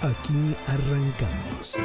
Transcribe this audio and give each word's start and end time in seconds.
Aquí 0.00 0.54
arrancamos. 0.68 1.76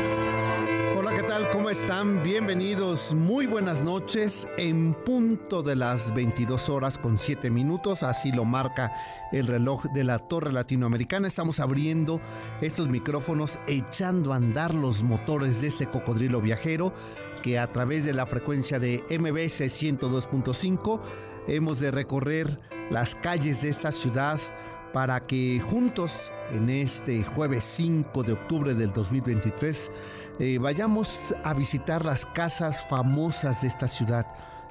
Hola, 0.96 1.14
¿qué 1.14 1.24
tal? 1.24 1.50
¿Cómo 1.50 1.72
están? 1.72 2.22
Bienvenidos. 2.22 3.16
Muy 3.16 3.48
buenas 3.48 3.82
noches. 3.82 4.48
En 4.56 4.94
punto 4.94 5.64
de 5.64 5.76
las 5.76 6.14
22 6.14 6.70
horas 6.70 7.00
con 7.00 7.18
7 7.18 7.50
minutos, 7.50 8.04
así 8.04 8.32
lo 8.32 8.46
marca 8.46 8.94
el 9.32 9.48
reloj 9.48 9.86
de 9.94 10.04
la 10.04 10.20
Torre 10.20 10.52
Latinoamericana. 10.52 11.26
Estamos 11.26 11.60
abriendo 11.60 12.22
estos 12.62 12.88
micrófonos, 12.88 13.60
echando 13.66 14.32
a 14.32 14.36
andar 14.36 14.76
los 14.76 15.02
motores 15.02 15.62
de 15.62 15.70
ese 15.70 15.88
cocodrilo 15.88 16.40
viajero 16.40 16.94
que 17.42 17.58
a 17.58 17.72
través 17.72 18.06
de 18.06 18.14
la 18.14 18.28
frecuencia 18.28 18.78
de 18.78 19.04
MBS 19.10 19.62
102.5 19.62 21.02
hemos 21.48 21.80
de 21.80 21.90
recorrer 21.90 22.60
las 22.92 23.16
calles 23.16 23.64
de 23.64 23.70
esta 23.70 23.92
ciudad 23.92 24.40
para 24.94 25.20
que 25.20 25.60
juntos 25.60 26.32
en 26.52 26.70
este 26.70 27.24
jueves 27.24 27.64
5 27.66 28.24
de 28.24 28.34
octubre 28.34 28.74
del 28.76 28.94
2023 28.94 29.92
eh, 30.40 30.58
vayamos 30.60 31.34
a 31.44 31.54
visitar 31.54 32.06
las 32.06 32.26
casas 32.28 32.88
famosas 32.88 33.62
de 33.62 33.68
esta 33.68 33.88
ciudad. 33.88 34.26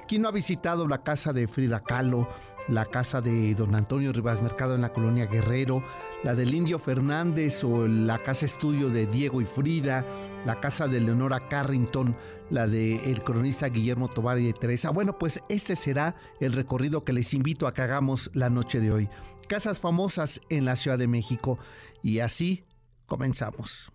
¿Quién 0.07 0.23
no 0.23 0.29
ha 0.29 0.31
visitado 0.31 0.87
la 0.87 1.03
casa 1.03 1.33
de 1.33 1.47
Frida 1.47 1.81
Kahlo, 1.81 2.27
la 2.67 2.85
casa 2.85 3.21
de 3.21 3.55
don 3.55 3.75
Antonio 3.75 4.11
Rivas 4.13 4.41
Mercado 4.41 4.75
en 4.75 4.81
la 4.81 4.93
colonia 4.93 5.25
Guerrero, 5.25 5.83
la 6.23 6.35
del 6.35 6.53
Indio 6.53 6.79
Fernández 6.79 7.63
o 7.63 7.87
la 7.87 8.19
casa 8.19 8.45
estudio 8.45 8.89
de 8.89 9.05
Diego 9.05 9.41
y 9.41 9.45
Frida, 9.45 10.05
la 10.45 10.55
casa 10.55 10.87
de 10.87 11.01
Leonora 11.01 11.39
Carrington, 11.39 12.15
la 12.49 12.67
del 12.67 12.99
el 13.05 13.23
cronista 13.23 13.67
Guillermo 13.67 14.07
Tobar 14.07 14.39
y 14.39 14.47
de 14.47 14.53
Teresa. 14.53 14.89
Bueno, 14.91 15.17
pues 15.17 15.41
este 15.49 15.75
será 15.75 16.15
el 16.39 16.53
recorrido 16.53 17.03
que 17.03 17.13
les 17.13 17.33
invito 17.33 17.67
a 17.67 17.73
que 17.73 17.81
hagamos 17.81 18.31
la 18.33 18.49
noche 18.49 18.79
de 18.79 18.91
hoy. 18.91 19.09
Casas 19.47 19.79
famosas 19.79 20.41
en 20.49 20.65
la 20.65 20.75
Ciudad 20.75 20.97
de 20.97 21.07
México. 21.07 21.59
Y 22.01 22.19
así 22.19 22.63
comenzamos. 23.05 23.92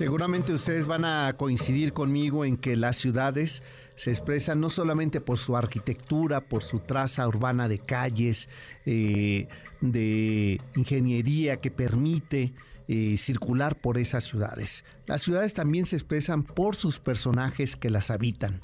Seguramente 0.00 0.54
ustedes 0.54 0.86
van 0.86 1.04
a 1.04 1.34
coincidir 1.36 1.92
conmigo 1.92 2.46
en 2.46 2.56
que 2.56 2.74
las 2.74 2.96
ciudades 2.96 3.62
se 3.96 4.08
expresan 4.08 4.58
no 4.58 4.70
solamente 4.70 5.20
por 5.20 5.36
su 5.36 5.58
arquitectura, 5.58 6.40
por 6.40 6.62
su 6.62 6.78
traza 6.78 7.28
urbana 7.28 7.68
de 7.68 7.80
calles, 7.80 8.48
eh, 8.86 9.46
de 9.82 10.58
ingeniería 10.74 11.60
que 11.60 11.70
permite 11.70 12.54
eh, 12.88 13.18
circular 13.18 13.78
por 13.78 13.98
esas 13.98 14.24
ciudades. 14.24 14.86
Las 15.04 15.20
ciudades 15.20 15.52
también 15.52 15.84
se 15.84 15.96
expresan 15.96 16.44
por 16.44 16.76
sus 16.76 16.98
personajes 16.98 17.76
que 17.76 17.90
las 17.90 18.10
habitan. 18.10 18.62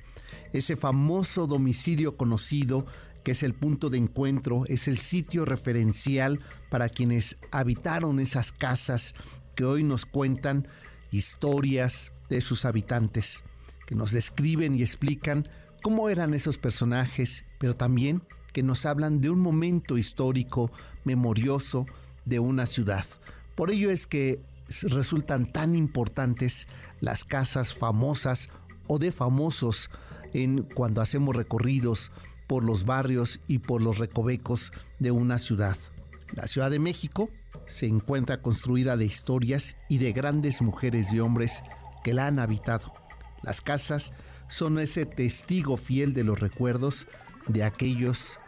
Ese 0.55 0.75
famoso 0.75 1.47
domicilio 1.47 2.17
conocido 2.17 2.87
que 3.25 3.33
es 3.33 3.43
el 3.43 3.53
punto 3.53 3.91
de 3.91 3.99
encuentro, 3.99 4.65
es 4.69 4.89
el 4.89 4.97
sitio 4.97 5.45
referencial 5.45 6.41
para 6.71 6.89
quienes 6.89 7.37
habitaron 7.51 8.21
esas 8.21 8.53
casas 8.53 9.15
que 9.55 9.65
hoy 9.65 9.85
nos 9.85 10.07
cuentan 10.07 10.67
historias 11.17 12.13
de 12.29 12.41
sus 12.41 12.65
habitantes, 12.65 13.43
que 13.87 13.95
nos 13.95 14.13
describen 14.13 14.75
y 14.75 14.83
explican 14.83 15.49
cómo 15.83 16.09
eran 16.09 16.35
esos 16.35 16.59
personajes, 16.59 17.45
pero 17.59 17.75
también 17.75 18.23
que 18.53 18.63
nos 18.63 18.87
hablan 18.87 19.21
de 19.21 19.31
un 19.31 19.41
momento 19.41 19.99
histórico 19.99 20.73
memorioso 21.05 21.87
de 22.25 22.41
una 22.41 22.67
ciudad. 22.67 23.05
Por 23.55 23.71
ello 23.71 23.91
es 23.91 24.07
que 24.07 24.41
resultan 24.83 25.53
tan 25.53 25.75
importantes 25.75 26.67
las 27.01 27.25
casas 27.25 27.75
famosas 27.75 28.49
o 28.89 28.99
de 28.99 29.13
famosos 29.13 29.91
en 30.33 30.63
cuando 30.63 31.01
hacemos 31.01 31.37
recorridos 31.37 32.11
por 32.47 32.65
los 32.65 32.85
barrios 32.85 33.41
y 33.47 33.59
por 33.59 33.83
los 33.83 33.99
recovecos 33.99 34.73
de 34.99 35.11
una 35.11 35.39
ciudad. 35.39 35.77
La 36.35 36.47
Ciudad 36.47 36.71
de 36.71 36.79
México 36.79 37.31
se 37.67 37.87
encuentra 37.87 38.43
construida 38.43 38.97
de 38.97 39.05
historias 39.05 39.77
y 39.89 39.99
de 39.99 40.13
grandes 40.13 40.63
mujeres 40.63 41.13
y 41.13 41.21
hombres 41.21 41.63
que 42.05 42.15
la 42.15 42.27
han 42.27 42.39
habitado. 42.39 42.93
Las 43.43 43.61
casas 43.61 44.13
son 44.49 44.79
ese 44.79 45.07
testigo 45.07 45.77
fiel 45.77 46.15
de 46.15 46.25
los 46.25 46.39
recuerdos 46.39 47.07
de 47.49 47.65
aquellos 47.65 48.39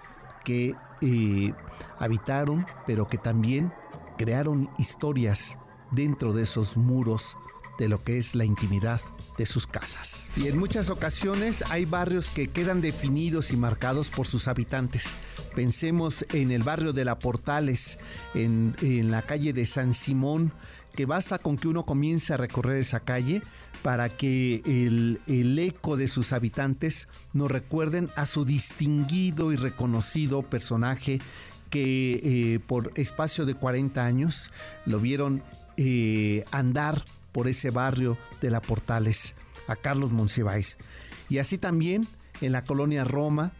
que 0.44 0.74
eh, 1.00 1.52
habitaron, 1.98 2.66
pero 2.86 3.06
que 3.06 3.18
también 3.18 3.72
crearon 4.16 4.68
historias 4.78 5.56
dentro 5.92 6.32
de 6.32 6.42
esos 6.42 6.76
muros 6.76 7.36
de 7.78 7.88
lo 7.88 8.02
que 8.02 8.18
es 8.18 8.34
la 8.34 8.44
intimidad 8.44 9.00
de 9.38 9.46
sus 9.46 9.66
casas. 9.66 10.30
Y 10.36 10.48
en 10.48 10.58
muchas 10.58 10.90
ocasiones 10.90 11.64
hay 11.70 11.84
barrios 11.84 12.28
que 12.28 12.48
quedan 12.48 12.80
definidos 12.80 13.52
y 13.52 13.56
marcados 13.56 14.10
por 14.10 14.26
sus 14.26 14.48
habitantes. 14.48 15.16
Pensemos 15.54 16.26
en 16.32 16.50
el 16.50 16.64
barrio 16.64 16.92
de 16.92 17.04
La 17.04 17.18
Portales, 17.18 17.98
en, 18.34 18.74
la 19.10 19.22
calle 19.22 19.52
de 19.52 19.64
San 19.64 19.94
Simón, 19.94 20.52
que 20.94 21.06
basta 21.06 21.38
con 21.38 21.56
que 21.56 21.68
uno 21.68 21.84
comience 21.84 22.34
a 22.34 22.36
recorrer 22.36 22.78
esa 22.78 23.00
calle 23.00 23.42
para 23.82 24.08
que 24.08 24.60
el, 24.66 25.58
eco 25.58 25.96
de 25.96 26.08
sus 26.08 26.32
habitantes 26.32 27.08
nos 27.32 27.50
recuerden 27.50 28.10
a 28.16 28.26
su 28.26 28.44
distinguido 28.44 29.52
y 29.52 29.56
reconocido 29.56 30.42
personaje 30.42 31.20
que 31.70 32.20
eh, 32.54 32.60
por 32.60 32.92
espacio 32.96 33.46
de 33.46 33.54
40 33.54 34.04
años 34.04 34.50
lo 34.84 34.98
vieron 34.98 35.44
eh, 35.76 36.44
andar 36.50 37.04
por 37.38 37.46
ese 37.46 37.70
barrio 37.70 38.18
de 38.40 38.50
la 38.50 38.60
Portales, 38.60 39.36
a 39.68 39.76
Carlos 39.76 40.10
Monsiváis. 40.10 40.76
Y 41.28 41.38
así 41.38 41.56
también 41.56 42.08
en 42.40 42.50
la 42.50 42.64
colonia 42.64 43.04
Roma, 43.04 43.52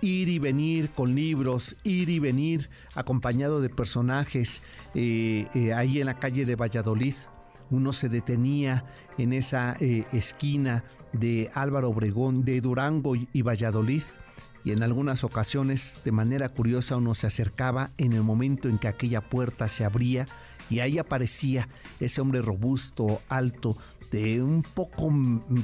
ir 0.00 0.28
y 0.28 0.40
venir 0.40 0.90
con 0.90 1.14
libros, 1.14 1.76
ir 1.84 2.10
y 2.10 2.18
venir 2.18 2.70
acompañado 2.92 3.60
de 3.60 3.68
personajes 3.68 4.64
eh, 4.96 5.46
eh, 5.54 5.72
ahí 5.72 6.00
en 6.00 6.06
la 6.06 6.18
calle 6.18 6.44
de 6.44 6.56
Valladolid. 6.56 7.14
Uno 7.70 7.92
se 7.92 8.08
detenía 8.08 8.84
en 9.16 9.32
esa 9.32 9.76
eh, 9.78 10.04
esquina 10.12 10.82
de 11.12 11.50
Álvaro 11.54 11.90
Obregón, 11.90 12.44
de 12.44 12.60
Durango 12.60 13.14
y 13.14 13.42
Valladolid 13.42 14.02
y 14.64 14.72
en 14.72 14.82
algunas 14.82 15.24
ocasiones 15.24 16.00
de 16.04 16.12
manera 16.12 16.48
curiosa 16.50 16.96
uno 16.96 17.14
se 17.14 17.26
acercaba 17.26 17.92
en 17.96 18.12
el 18.12 18.22
momento 18.22 18.68
en 18.68 18.78
que 18.78 18.88
aquella 18.88 19.20
puerta 19.20 19.68
se 19.68 19.84
abría 19.84 20.28
y 20.70 20.80
ahí 20.80 20.98
aparecía 20.98 21.68
ese 21.98 22.20
hombre 22.20 22.40
robusto, 22.40 23.20
alto, 23.28 23.76
de 24.10 24.42
un 24.42 24.62
poco, 24.62 25.12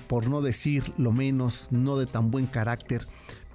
por 0.07 0.29
no 0.29 0.41
decir 0.41 0.93
lo 0.99 1.13
menos, 1.13 1.69
no 1.71 1.97
de 1.97 2.07
tan 2.07 2.31
buen 2.31 2.47
carácter, 2.47 3.07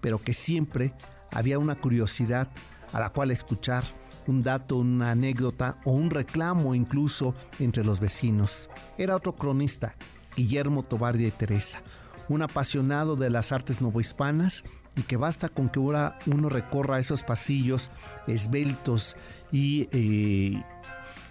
pero 0.02 0.22
que 0.22 0.34
siempre 0.34 0.94
había 1.30 1.60
una 1.60 1.76
curiosidad 1.76 2.50
a 2.92 3.00
la 3.00 3.12
cual 3.12 3.32
escuchar 3.32 3.84
un 4.28 4.44
dato, 4.44 4.78
una 4.78 5.12
anécdota 5.12 5.80
o 5.86 5.92
un 5.92 6.10
reclamo 6.10 6.76
incluso 6.76 7.36
entre 7.60 7.84
los 7.84 8.00
vecinos. 8.00 8.70
Era 8.98 9.16
otro 9.16 9.36
cronista, 9.36 9.96
Guillermo 10.36 10.84
Tobar 10.84 11.18
de 11.18 11.32
Teresa, 11.32 11.82
un 12.30 12.42
apasionado 12.42 13.16
de 13.16 13.30
las 13.30 13.52
artes 13.52 13.82
novohispanas 13.82 14.64
y 14.96 15.04
que 15.04 15.18
basta 15.18 15.48
con 15.48 15.70
que 15.70 15.80
uno 15.80 16.50
recorra 16.50 17.00
esos 17.00 17.24
pasillos 17.24 17.90
esbeltos 18.28 19.16
y, 19.52 19.88
eh, 19.92 20.64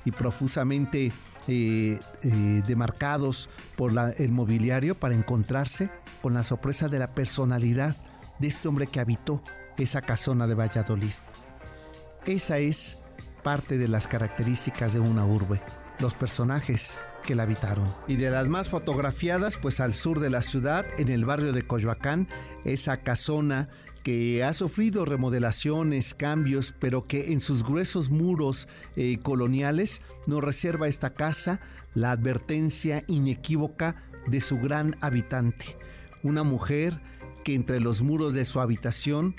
y 0.04 0.10
profusamente 0.10 1.12
eh, 1.48 1.98
eh, 2.22 2.62
demarcados 2.66 3.48
por 3.76 3.92
el 4.16 4.32
mobiliario 4.32 4.98
para 4.98 5.14
encontrarse 5.14 5.90
con 6.22 6.34
la 6.34 6.44
sorpresa 6.44 6.88
de 6.88 6.98
la 6.98 7.14
personalidad 7.14 7.96
de 8.38 8.48
este 8.48 8.68
hombre 8.68 8.86
que 8.86 9.00
habitó 9.00 9.42
esa 9.78 10.02
casona 10.02 10.46
de 10.46 10.54
Valladolid. 10.54 11.14
Esa 12.26 12.58
es 12.58 12.98
parte 13.42 13.78
de 13.78 13.88
las 13.88 14.06
características 14.06 14.92
de 14.92 15.00
una 15.00 15.24
urbe, 15.24 15.62
los 15.98 16.14
personajes 16.14 16.98
que 17.24 17.34
la 17.34 17.44
habitaron. 17.44 17.94
Y 18.06 18.16
de 18.16 18.30
las 18.30 18.48
más 18.48 18.68
fotografiadas, 18.68 19.56
pues 19.56 19.80
al 19.80 19.94
sur 19.94 20.20
de 20.20 20.30
la 20.30 20.42
ciudad, 20.42 20.84
en 20.98 21.08
el 21.08 21.24
barrio 21.24 21.52
de 21.52 21.66
Coyoacán, 21.66 22.28
esa 22.64 22.98
casona 22.98 23.68
que 24.02 24.42
ha 24.44 24.52
sufrido 24.54 25.04
remodelaciones, 25.04 26.14
cambios, 26.14 26.74
pero 26.78 27.06
que 27.06 27.32
en 27.32 27.40
sus 27.40 27.64
gruesos 27.64 28.10
muros 28.10 28.68
eh, 28.96 29.18
coloniales 29.22 30.02
nos 30.26 30.42
reserva 30.42 30.88
esta 30.88 31.10
casa 31.10 31.60
la 31.94 32.12
advertencia 32.12 33.04
inequívoca 33.08 34.02
de 34.26 34.40
su 34.40 34.58
gran 34.58 34.96
habitante, 35.00 35.76
una 36.22 36.42
mujer 36.42 37.00
que 37.44 37.54
entre 37.54 37.80
los 37.80 38.02
muros 38.02 38.34
de 38.34 38.44
su 38.44 38.60
habitación, 38.60 39.34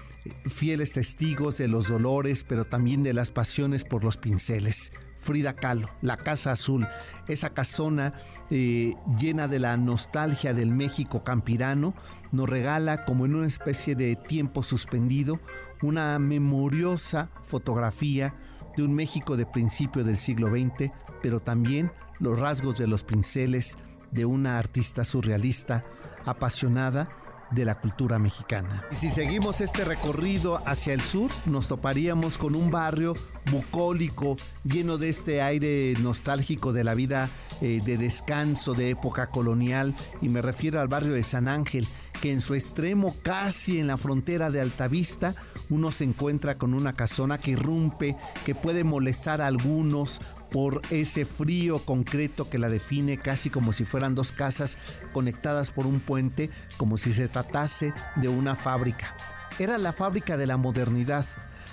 fieles 0.48 0.92
testigos 0.94 1.57
de 1.57 1.68
los 1.68 1.88
dolores, 1.88 2.44
pero 2.44 2.66
también 2.66 3.04
de 3.04 3.14
las 3.14 3.31
pasiones 3.31 3.84
por 3.84 4.04
los 4.04 4.18
pinceles. 4.18 4.92
Frida 5.21 5.53
Kahlo, 5.53 5.89
La 6.01 6.18
Casa 6.18 6.51
Azul, 6.51 6.88
esa 7.27 7.51
casona 7.51 8.13
eh, 8.50 8.95
llena 9.18 9.47
de 9.47 9.59
la 9.59 9.77
nostalgia 9.77 10.53
del 10.53 10.71
México 10.71 11.23
campirano, 11.23 11.94
nos 12.31 12.50
regala 12.50 13.06
como 13.06 13.25
en 13.25 13.35
una 13.35 13.47
especie 13.47 13.95
de 13.95 14.15
tiempo 14.15 14.63
suspendido 14.63 15.39
una 15.81 16.19
memoriosa 16.19 17.29
fotografía 17.44 18.35
de 18.75 18.83
un 18.83 18.94
México 18.94 19.38
de 19.38 19.45
principio 19.45 20.03
del 20.03 20.18
siglo 20.18 20.50
XX, 20.50 20.91
pero 21.21 21.39
también 21.39 21.91
los 22.19 22.39
rasgos 22.39 22.77
de 22.77 22.88
los 22.88 23.03
pinceles 23.03 23.77
de 24.12 24.25
una 24.25 24.57
artista 24.57 25.03
surrealista 25.03 25.85
apasionada 26.25 27.09
de 27.51 27.65
la 27.65 27.75
cultura 27.75 28.19
mexicana. 28.19 28.83
Y 28.92 28.95
si 28.95 29.09
seguimos 29.09 29.62
este 29.62 29.83
recorrido 29.86 30.62
hacia 30.65 30.94
el 30.94 31.01
sur, 31.01 31.31
nos 31.45 31.68
toparíamos 31.68 32.38
con 32.38 32.56
un 32.56 32.71
barrio 32.71 33.15
bucólico, 33.51 34.38
lleno 34.63 34.98
de 34.98 35.09
este 35.09 35.42
aire 35.42 35.94
nostálgico 36.00 36.74
de 36.74 36.83
la 36.83 36.94
vida 36.94 37.30
eh, 37.59 37.81
de 37.83 37.98
descanso 37.98 38.74
de 38.74 38.89
época 38.89 39.27
colonial, 39.27 39.95
y 40.21 40.30
me 40.30 40.42
refiero 40.42 40.80
al 40.80 40.88
barrio 40.88 41.13
de 41.13 41.24
San 41.24 41.48
Ángel, 41.48 41.88
que 42.21 42.31
en 42.31 42.42
su 42.42 42.53
extremo, 42.53 43.15
casi 43.24 43.80
en 43.80 43.88
la 43.88 43.97
frontera 43.97 44.50
de 44.50 44.62
Altavista, 44.62 45.36
uno 45.69 45.92
se 45.92 46.04
encuentra 46.04 46.57
con 46.57 46.74
una 46.74 46.94
casona 46.94 47.38
que 47.38 47.51
irrumpe, 47.51 48.15
que 48.45 48.56
puede 48.56 48.83
molestar 48.83 49.42
a 49.42 49.47
algunos 49.47 50.21
por 50.51 50.81
ese 50.89 51.25
frío 51.25 51.86
concreto 51.86 52.50
que 52.50 52.57
la 52.57 52.69
define 52.69 53.18
casi 53.18 53.50
como 53.50 53.71
si 53.74 53.86
fueran 53.86 54.15
dos 54.15 54.31
casas 54.31 54.77
conectadas 55.13 55.71
por 55.71 55.88
un 55.88 56.01
puente, 56.01 56.50
como 56.77 56.98
si 56.98 57.13
se 57.13 57.27
tratase 57.30 57.94
de 58.18 58.27
una 58.27 58.56
fábrica. 58.56 59.15
Era 59.59 59.77
la 59.77 59.94
fábrica 59.94 60.38
de 60.38 60.48
la 60.48 60.57
modernidad, 60.57 61.25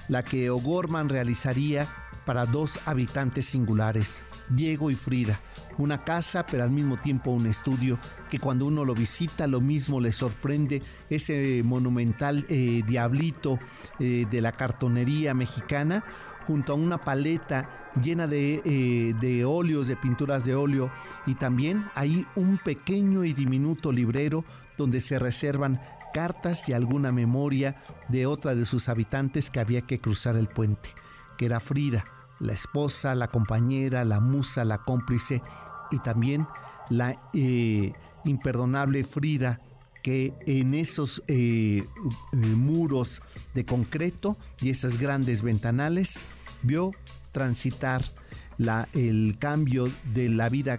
la 0.08 0.22
que 0.22 0.50
O'Gorman 0.50 1.08
realizaría 1.08 1.92
para 2.24 2.46
dos 2.46 2.78
habitantes 2.84 3.46
singulares, 3.46 4.24
Diego 4.50 4.90
y 4.90 4.96
Frida. 4.96 5.40
Una 5.78 6.02
casa, 6.02 6.44
pero 6.46 6.64
al 6.64 6.70
mismo 6.70 6.96
tiempo 6.96 7.30
un 7.30 7.46
estudio, 7.46 7.98
que 8.28 8.38
cuando 8.38 8.66
uno 8.66 8.84
lo 8.84 8.94
visita 8.94 9.46
lo 9.46 9.60
mismo 9.60 10.00
le 10.00 10.10
sorprende 10.10 10.82
ese 11.08 11.62
monumental 11.64 12.44
eh, 12.48 12.82
diablito 12.86 13.58
eh, 14.00 14.26
de 14.28 14.40
la 14.40 14.52
cartonería 14.52 15.34
mexicana, 15.34 16.04
junto 16.42 16.72
a 16.72 16.76
una 16.76 16.98
paleta 16.98 17.92
llena 18.02 18.26
de, 18.26 18.62
eh, 18.64 19.14
de 19.20 19.44
óleos, 19.44 19.86
de 19.86 19.96
pinturas 19.96 20.44
de 20.44 20.54
óleo, 20.54 20.90
y 21.26 21.34
también 21.34 21.84
hay 21.94 22.26
un 22.34 22.58
pequeño 22.58 23.24
y 23.24 23.32
diminuto 23.32 23.92
librero 23.92 24.44
donde 24.76 25.00
se 25.00 25.18
reservan 25.18 25.80
cartas 26.12 26.68
y 26.68 26.72
alguna 26.72 27.12
memoria 27.12 27.76
de 28.08 28.26
otra 28.26 28.54
de 28.54 28.64
sus 28.64 28.88
habitantes 28.88 29.50
que 29.50 29.60
había 29.60 29.82
que 29.82 30.00
cruzar 30.00 30.36
el 30.36 30.48
puente, 30.48 30.90
que 31.36 31.46
era 31.46 31.60
Frida, 31.60 32.04
la 32.40 32.52
esposa, 32.52 33.14
la 33.14 33.28
compañera, 33.28 34.04
la 34.04 34.20
musa, 34.20 34.64
la 34.64 34.78
cómplice 34.78 35.42
y 35.90 35.98
también 35.98 36.46
la 36.90 37.20
eh, 37.34 37.92
imperdonable 38.24 39.04
Frida 39.04 39.60
que 40.02 40.32
en 40.46 40.74
esos 40.74 41.22
eh, 41.26 41.84
eh, 42.32 42.36
muros 42.36 43.20
de 43.54 43.66
concreto 43.66 44.38
y 44.60 44.70
esas 44.70 44.96
grandes 44.96 45.42
ventanales 45.42 46.24
vio 46.62 46.92
transitar 47.32 48.02
el 48.94 49.36
cambio 49.38 49.92
de 50.12 50.28
la 50.30 50.48
vida 50.48 50.78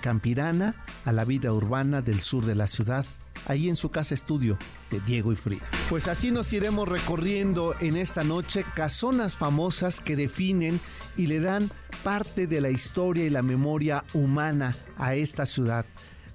campirana 0.00 0.84
a 1.04 1.10
la 1.10 1.24
vida 1.24 1.52
urbana 1.52 2.02
del 2.02 2.20
sur 2.20 2.46
de 2.46 2.54
la 2.54 2.68
ciudad, 2.68 3.04
ahí 3.46 3.68
en 3.68 3.74
su 3.74 3.90
casa 3.90 4.14
estudio 4.14 4.58
Diego 4.98 5.32
y 5.32 5.36
Frida. 5.36 5.68
Pues 5.88 6.08
así 6.08 6.32
nos 6.32 6.52
iremos 6.52 6.88
recorriendo 6.88 7.76
en 7.80 7.96
esta 7.96 8.24
noche 8.24 8.64
casonas 8.74 9.36
famosas 9.36 10.00
que 10.00 10.16
definen 10.16 10.80
y 11.16 11.28
le 11.28 11.38
dan 11.38 11.70
parte 12.02 12.48
de 12.48 12.60
la 12.60 12.70
historia 12.70 13.24
y 13.24 13.30
la 13.30 13.42
memoria 13.42 14.04
humana 14.12 14.76
a 14.96 15.14
esta 15.14 15.46
ciudad. 15.46 15.86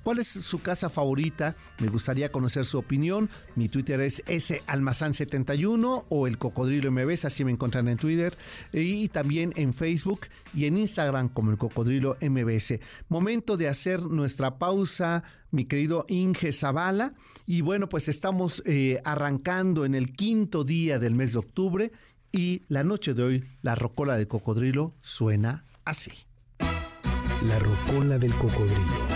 ¿Cuál 0.06 0.20
es 0.20 0.28
su 0.28 0.62
casa 0.62 0.92
favorita? 0.92 1.56
Me 1.80 1.88
gustaría 1.88 2.32
conocer 2.32 2.64
su 2.64 2.78
opinión. 2.78 3.28
Mi 3.56 3.70
Twitter 3.70 4.00
es 4.02 4.24
salmazán71 4.28 6.06
o 6.08 6.28
el 6.28 6.38
cocodrilo 6.38 6.92
MBS, 6.92 7.26
así 7.26 7.44
me 7.44 7.50
encuentran 7.50 7.88
en 7.88 7.98
Twitter. 7.98 8.38
Y 8.72 9.08
también 9.08 9.52
en 9.56 9.74
Facebook 9.74 10.28
y 10.54 10.66
en 10.66 10.78
Instagram 10.78 11.30
como 11.30 11.50
el 11.50 11.58
cocodrilo 11.58 12.18
MBS. 12.22 12.80
Momento 13.10 13.58
de 13.58 13.68
hacer 13.68 14.04
nuestra 14.04 14.60
pausa, 14.60 15.24
mi 15.50 15.66
querido 15.66 16.06
Inge 16.08 16.52
Zavala. 16.52 17.16
Y 17.48 17.62
bueno, 17.62 17.90
pues 17.90 18.08
estamos 18.08 18.62
eh, 18.68 19.02
arrancando 19.06 19.86
en 19.86 19.96
el 19.96 20.14
quinto 20.14 20.64
día 20.64 21.00
del 21.00 21.16
mes 21.16 21.34
de 21.34 21.40
octubre 21.40 21.92
y 22.32 22.62
la 22.68 22.84
noche 22.84 23.16
de 23.16 23.24
hoy 23.24 23.44
la 23.64 23.74
rocola 23.74 24.18
del 24.18 24.28
cocodrilo 24.28 24.94
suena 25.02 25.66
así. 25.84 26.12
La 27.48 27.58
rocola 27.58 28.20
del 28.20 28.36
cocodrilo. 28.36 29.15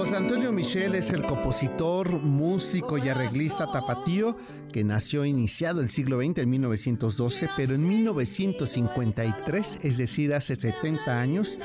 José 0.00 0.16
Antonio 0.16 0.50
Michel 0.50 0.94
es 0.94 1.10
el 1.10 1.20
compositor, 1.20 2.22
músico 2.22 2.96
y 2.96 3.10
arreglista 3.10 3.70
tapatío 3.70 4.34
que 4.72 4.82
nació 4.82 5.26
iniciado 5.26 5.82
el 5.82 5.90
siglo 5.90 6.22
XX 6.22 6.38
en 6.38 6.48
1912, 6.48 7.50
pero 7.54 7.74
en 7.74 7.86
1953, 7.86 9.80
es 9.82 9.98
decir, 9.98 10.32
hace 10.32 10.54
70 10.54 11.20
años, 11.20 11.60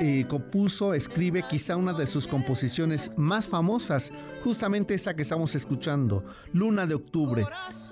eh, 0.00 0.26
compuso, 0.28 0.94
escribe 0.94 1.44
quizá 1.48 1.76
una 1.76 1.92
de 1.92 2.06
sus 2.06 2.26
composiciones 2.26 3.12
más 3.16 3.46
famosas, 3.46 4.12
justamente 4.42 4.94
esta 4.94 5.14
que 5.14 5.22
estamos 5.22 5.54
escuchando, 5.54 6.24
Luna 6.52 6.86
de 6.86 6.94
Octubre. 6.94 7.44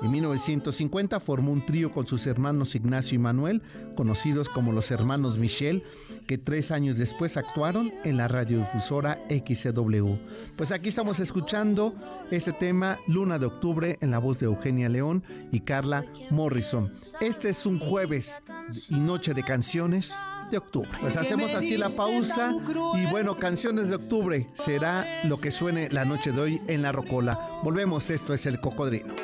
En 0.03 0.11
1950 0.11 1.21
formó 1.21 1.53
un 1.53 1.65
trío 1.65 1.93
con 1.93 2.07
sus 2.07 2.27
hermanos 2.27 2.75
Ignacio 2.75 3.17
y 3.17 3.19
Manuel, 3.19 3.63
conocidos 3.97 4.49
como 4.49 4.73
los 4.73 4.91
hermanos 4.91 5.39
Michel, 5.39 5.85
que 6.27 6.39
tres 6.39 6.71
años 6.71 6.97
después 6.97 7.37
actuaron 7.37 7.93
en 8.05 8.17
la 8.17 8.29
radiodifusora 8.29 9.19
XCW. 9.29 10.15
Pues 10.57 10.73
aquí 10.73 10.89
estamos 10.89 11.21
escuchando 11.21 11.95
este 12.31 12.53
tema, 12.53 12.99
Luna 13.09 13.39
de 13.39 13.47
Octubre, 13.47 13.99
en 14.01 14.11
la 14.11 14.19
voz 14.19 14.41
de 14.41 14.47
Eugenia 14.47 14.89
León 14.89 15.23
y 15.53 15.61
Carla 15.61 16.05
Morrison. 16.31 16.91
Este 17.21 17.51
es 17.51 17.67
un 17.67 17.79
jueves 17.79 18.43
y 18.89 19.01
noche 19.01 19.35
de 19.35 19.43
canciones 19.43 20.15
de 20.51 20.59
octubre. 20.59 20.91
Pues 21.01 21.17
hacemos 21.17 21.55
así 21.55 21.77
la 21.77 21.89
pausa 21.91 22.55
y 22.95 23.07
bueno, 23.07 23.37
canciones 23.37 23.89
de 23.89 23.97
octubre 23.97 24.49
será 24.55 25.25
lo 25.25 25.41
que 25.41 25.51
suene 25.51 25.89
la 25.91 26.05
noche 26.05 26.33
de 26.33 26.41
hoy 26.41 26.61
en 26.67 26.83
la 26.83 26.93
Rocola. 26.93 27.61
Volvemos, 27.63 28.11
esto 28.11 28.35
es 28.35 28.47
el 28.47 28.61
cocodrilo. 28.61 29.15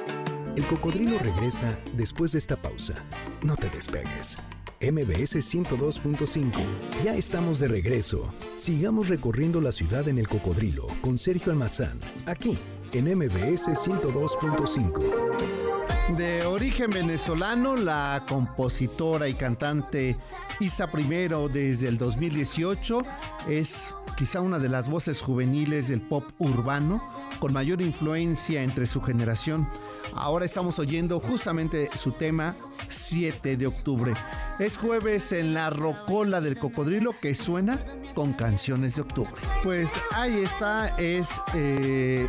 El 0.56 0.66
cocodrilo 0.66 1.18
regresa 1.18 1.78
después 1.95 2.33
de 2.33 2.38
esta 2.38 2.56
pausa. 2.56 2.95
No 3.45 3.56
te 3.56 3.68
despegues. 3.68 4.38
MBS 4.80 5.37
102.5. 5.37 6.52
Ya 7.04 7.14
estamos 7.14 7.59
de 7.59 7.68
regreso. 7.68 8.33
Sigamos 8.56 9.09
recorriendo 9.09 9.61
la 9.61 9.73
ciudad 9.73 10.09
en 10.09 10.18
el 10.18 10.28
cocodrilo 10.28 10.87
con 11.00 11.18
Sergio 11.18 11.52
Almazán, 11.52 11.99
aquí 12.26 12.59
en 12.92 13.06
MBS 13.16 13.68
102.5. 13.68 15.65
De 16.16 16.45
origen 16.47 16.90
venezolano, 16.90 17.76
la 17.76 18.25
compositora 18.28 19.28
y 19.28 19.35
cantante 19.35 20.16
Isa 20.61 20.87
Primero 20.90 21.49
desde 21.49 21.88
el 21.88 21.99
2018 21.99 23.02
es 23.49 23.97
quizá 24.16 24.40
una 24.40 24.59
de 24.59 24.69
las 24.69 24.88
voces 24.88 25.21
juveniles 25.21 25.88
del 25.88 26.00
pop 26.00 26.25
urbano 26.38 27.02
con 27.38 27.52
mayor 27.52 27.83
influencia 27.83 28.62
entre 28.62 28.87
su 28.87 29.02
generación. 29.02 29.69
Ahora 30.14 30.45
estamos 30.45 30.78
oyendo 30.78 31.21
justamente 31.21 31.90
su 31.95 32.12
tema 32.12 32.55
7 32.88 33.57
de 33.57 33.66
octubre. 33.66 34.14
Es 34.59 34.78
jueves 34.78 35.33
en 35.33 35.52
la 35.52 35.71
rocola 35.71 36.40
del 36.40 36.57
cocodrilo 36.57 37.14
que 37.21 37.35
suena 37.35 37.78
con 38.14 38.33
canciones 38.33 38.97
de 38.97 39.02
octubre. 39.02 39.33
Pues 39.62 40.00
ahí 40.12 40.45
está, 40.45 40.97
es 40.97 41.43
eh, 41.55 42.26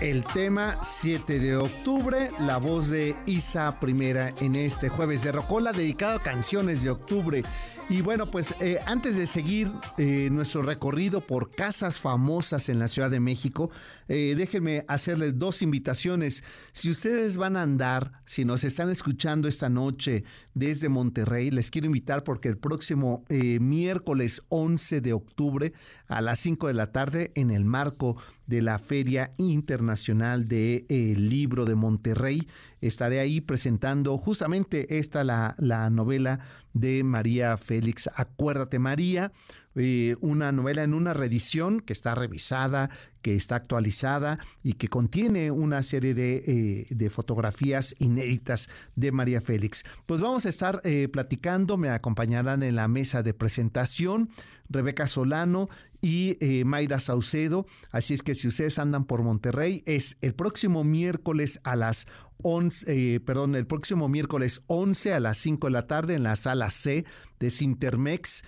el 0.00 0.24
tema 0.24 0.78
7 0.82 1.38
de 1.38 1.56
octubre, 1.56 2.30
la 2.40 2.58
voz 2.58 2.90
de 2.90 3.14
Isa 3.26 3.78
Primera 3.80 4.32
en 4.40 4.54
este 4.54 4.88
jueves 4.88 5.22
de 5.22 5.32
Rocola 5.32 5.72
dedicado 5.72 6.18
a 6.18 6.22
canciones 6.22 6.82
de 6.82 6.90
octubre. 6.90 7.42
Y 7.88 8.00
bueno, 8.00 8.28
pues 8.28 8.52
eh, 8.60 8.80
antes 8.84 9.16
de 9.16 9.28
seguir 9.28 9.68
eh, 9.96 10.28
nuestro 10.32 10.60
recorrido 10.60 11.20
por 11.20 11.52
casas 11.52 11.98
famosas 12.00 12.68
en 12.68 12.80
la 12.80 12.88
Ciudad 12.88 13.12
de 13.12 13.20
México, 13.20 13.70
eh, 14.08 14.34
déjenme 14.36 14.84
hacerles 14.88 15.38
dos 15.38 15.62
invitaciones. 15.62 16.42
Si 16.72 16.90
ustedes 16.90 17.36
van 17.36 17.56
a 17.56 17.62
andar, 17.62 18.10
si 18.24 18.44
nos 18.44 18.64
están 18.64 18.90
escuchando 18.90 19.46
esta 19.46 19.68
noche 19.68 20.24
desde 20.52 20.88
Monterrey, 20.88 21.52
les 21.52 21.70
quiero 21.70 21.86
invitar 21.86 22.24
porque 22.24 22.48
el 22.48 22.58
próximo 22.58 23.24
miércoles 23.28 24.42
11 24.48 25.00
de 25.00 25.12
octubre 25.12 25.72
a 26.08 26.20
las 26.20 26.40
5 26.40 26.66
de 26.66 26.74
la 26.74 26.90
tarde, 26.90 27.30
en 27.36 27.52
el 27.52 27.64
marco 27.64 28.16
de 28.46 28.62
la 28.62 28.78
Feria 28.78 29.32
Internacional 29.38 30.48
del 30.48 30.86
de, 30.88 31.14
Libro 31.16 31.64
de 31.64 31.74
Monterrey, 31.74 32.48
estaré 32.80 33.20
ahí 33.20 33.40
presentando 33.40 34.16
justamente 34.18 34.98
esta, 34.98 35.24
la, 35.24 35.54
la 35.58 35.90
novela 35.90 36.40
de 36.80 37.02
María 37.04 37.56
Félix. 37.56 38.08
Acuérdate 38.14 38.78
María, 38.78 39.32
eh, 39.74 40.16
una 40.20 40.52
novela 40.52 40.82
en 40.84 40.94
una 40.94 41.14
reedición 41.14 41.80
que 41.80 41.92
está 41.92 42.14
revisada, 42.14 42.90
que 43.26 43.34
está 43.34 43.56
actualizada 43.56 44.38
y 44.62 44.74
que 44.74 44.86
contiene 44.86 45.50
una 45.50 45.82
serie 45.82 46.14
de, 46.14 46.86
eh, 46.88 47.10
fotografías 47.10 47.96
inéditas 47.98 48.68
de 48.94 49.10
María 49.10 49.40
Félix. 49.40 49.82
Pues 50.06 50.20
vamos 50.20 50.46
a 50.46 50.48
estar 50.48 50.80
eh, 50.84 51.08
platicando, 51.08 51.76
me 51.76 51.90
acompañarán 51.90 52.62
en 52.62 52.76
la 52.76 52.86
mesa 52.86 53.24
de 53.24 53.34
presentación 53.34 54.30
Rebeca 54.68 55.08
Solano 55.08 55.68
y 56.00 56.36
Mayra 56.64 57.00
Saucedo. 57.00 57.66
Así 57.90 58.14
es 58.14 58.22
que 58.22 58.36
si 58.36 58.46
ustedes 58.46 58.78
andan 58.78 59.06
por 59.06 59.22
Monterrey, 59.22 59.82
es 59.86 60.18
el 60.20 60.34
próximo 60.34 60.84
miércoles 60.84 61.60
a 61.64 61.74
las 61.74 62.06
11, 62.42 63.20
perdón, 63.20 63.54
el 63.54 63.66
próximo 63.66 64.08
miércoles 64.08 64.62
11 64.66 65.14
a 65.14 65.20
las 65.20 65.36
5 65.38 65.68
de 65.68 65.72
la 65.72 65.86
tarde 65.86 66.14
en 66.14 66.22
la 66.22 66.36
sala 66.36 66.70
C 66.70 67.04
de 67.38 67.50
Sintermex, 67.50 68.44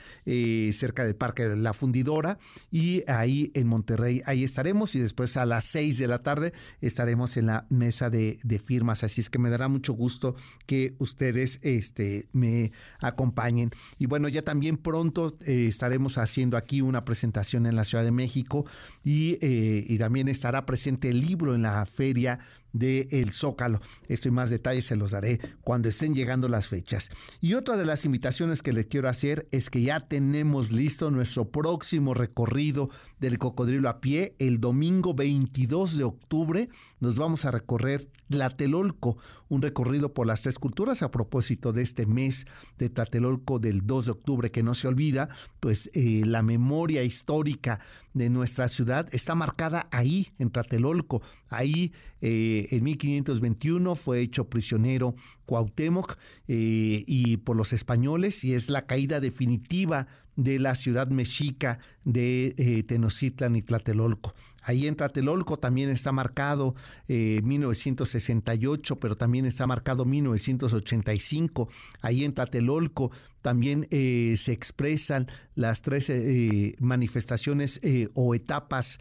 cerca 0.73 1.05
de 1.05 1.15
Parque 1.15 1.49
de 1.49 1.57
la 1.57 1.73
Fundidora, 1.73 2.39
y 2.71 3.03
ahí 3.09 3.51
en 3.55 3.67
Monterrey, 3.67 4.23
ahí 4.27 4.45
estaremos, 4.45 4.68
y 4.69 5.01
después 5.01 5.37
a 5.39 5.47
las 5.47 5.65
seis 5.65 5.97
de 5.97 6.07
la 6.07 6.19
tarde 6.19 6.53
estaremos 6.83 7.39
en 7.39 7.47
la 7.47 7.67
mesa 7.71 8.11
de, 8.11 8.39
firmas, 8.63 9.03
así 9.03 9.23
es 9.23 9.31
que 9.31 9.39
me 9.39 9.49
dará 9.49 9.69
mucho 9.69 9.95
gusto 9.95 10.37
que 10.67 10.95
ustedes 10.99 11.61
este, 11.63 12.29
me 12.33 12.71
acompañen. 13.01 13.71
Y 13.99 14.07
bueno, 14.07 14.29
ya 14.29 14.43
también 14.43 14.77
pronto 14.77 15.35
eh, 15.47 15.67
estaremos 15.69 16.19
haciendo 16.19 16.59
aquí 16.59 16.83
una 16.83 17.05
presentación 17.05 17.65
en 17.65 17.77
la 17.77 17.85
Ciudad 17.85 18.05
de 18.05 18.11
México 18.11 18.67
y, 19.03 19.39
eh, 19.41 19.85
y 19.89 19.97
también 19.97 20.29
estará 20.29 20.67
presente 20.67 21.09
el 21.09 21.21
libro 21.23 21.55
en 21.55 21.63
la 21.63 21.87
feria 21.87 22.41
de 22.73 23.09
El 23.11 23.33
Zócalo. 23.33 23.81
Esto 24.09 24.29
y 24.29 24.31
más 24.31 24.51
detalles 24.51 24.85
se 24.85 24.97
los 24.97 25.13
daré 25.13 25.41
cuando 25.63 25.89
estén 25.89 26.15
llegando 26.15 26.49
las 26.49 26.69
fechas. 26.69 27.11
Y 27.41 27.55
otra 27.55 27.77
de 27.77 27.85
las 27.85 28.05
invitaciones 28.05 28.63
que 28.63 28.73
les 28.73 28.87
quiero 28.87 29.09
hacer 29.09 29.47
es 29.51 29.71
que 29.71 29.83
ya 29.83 30.01
tenemos 30.01 30.71
listo 30.71 31.11
nuestro 31.11 31.51
próximo 31.51 32.15
recorrido 32.15 32.91
del 33.21 33.39
cocodrilo 33.39 33.89
a 33.89 34.01
pie 34.01 34.35
el 34.39 34.61
domingo 34.61 35.15
22 35.15 35.99
de 35.99 36.05
octubre 36.05 36.69
nos 37.01 37.19
vamos 37.19 37.45
a 37.45 37.51
recorrer 37.51 38.09
Tlatelolco, 38.29 39.19
un 39.49 39.63
recorrido 39.63 40.13
por 40.13 40.27
las 40.27 40.43
tres 40.43 40.59
culturas 40.59 41.03
a 41.03 41.11
propósito 41.11 41.73
de 41.73 41.83
este 41.83 42.07
mes 42.07 42.47
de 42.79 42.91
Tlatelolco 42.91 43.59
del 43.59 43.87
2 43.87 44.07
de 44.07 44.13
octubre 44.13 44.51
que 44.51 44.63
no 44.63 44.75
se 44.75 44.89
olvida, 44.89 45.29
pues 45.61 45.91
eh, 45.95 46.23
la 46.27 46.43
memoria 46.43 47.03
histórica 47.03 47.81
de 48.15 48.31
nuestra 48.31 48.69
ciudad 48.69 49.09
está 49.13 49.35
marcada 49.35 49.89
ahí, 49.93 50.29
en 50.39 50.51
Tlatelolco. 50.51 51.23
Ahí, 51.49 51.93
eh, 52.21 52.67
en 52.71 52.85
1521, 52.85 53.95
fue 53.95 54.21
hecho 54.21 54.49
prisionero 54.49 55.15
Cuauhtémoc 55.47 56.19
eh, 56.49 57.05
y 57.07 57.39
por 57.39 57.57
los 57.57 57.73
españoles 57.73 58.45
y 58.45 58.55
es 58.55 58.69
la 58.69 58.87
caída 58.87 59.21
definitiva 59.21 60.09
de 60.37 60.59
la 60.59 60.75
ciudad 60.75 61.09
mexica 61.09 61.81
de 62.05 62.85
Tenochtitlan 62.87 63.57
y 63.57 63.63
Tlatelolco. 63.63 64.35
Ahí 64.69 64.87
en 64.87 64.97
Tlatelolco 64.97 65.59
también 65.59 65.89
está 65.89 66.13
marcado 66.13 66.75
1968, 67.09 68.93
eh, 68.93 68.97
pero 69.01 69.17
también 69.17 69.47
está 69.47 69.67
marcado 69.67 70.05
1985. 70.05 71.71
Ahí 72.03 72.23
en 72.23 72.35
Tlatelolco 72.35 73.11
también 73.41 73.87
eh, 73.91 74.35
se 74.37 74.53
expresan 74.53 75.27
las 75.55 75.81
tres 75.81 76.11
eh, 76.11 76.77
manifestaciones 76.81 77.81
o 78.15 78.35
etapas 78.35 78.99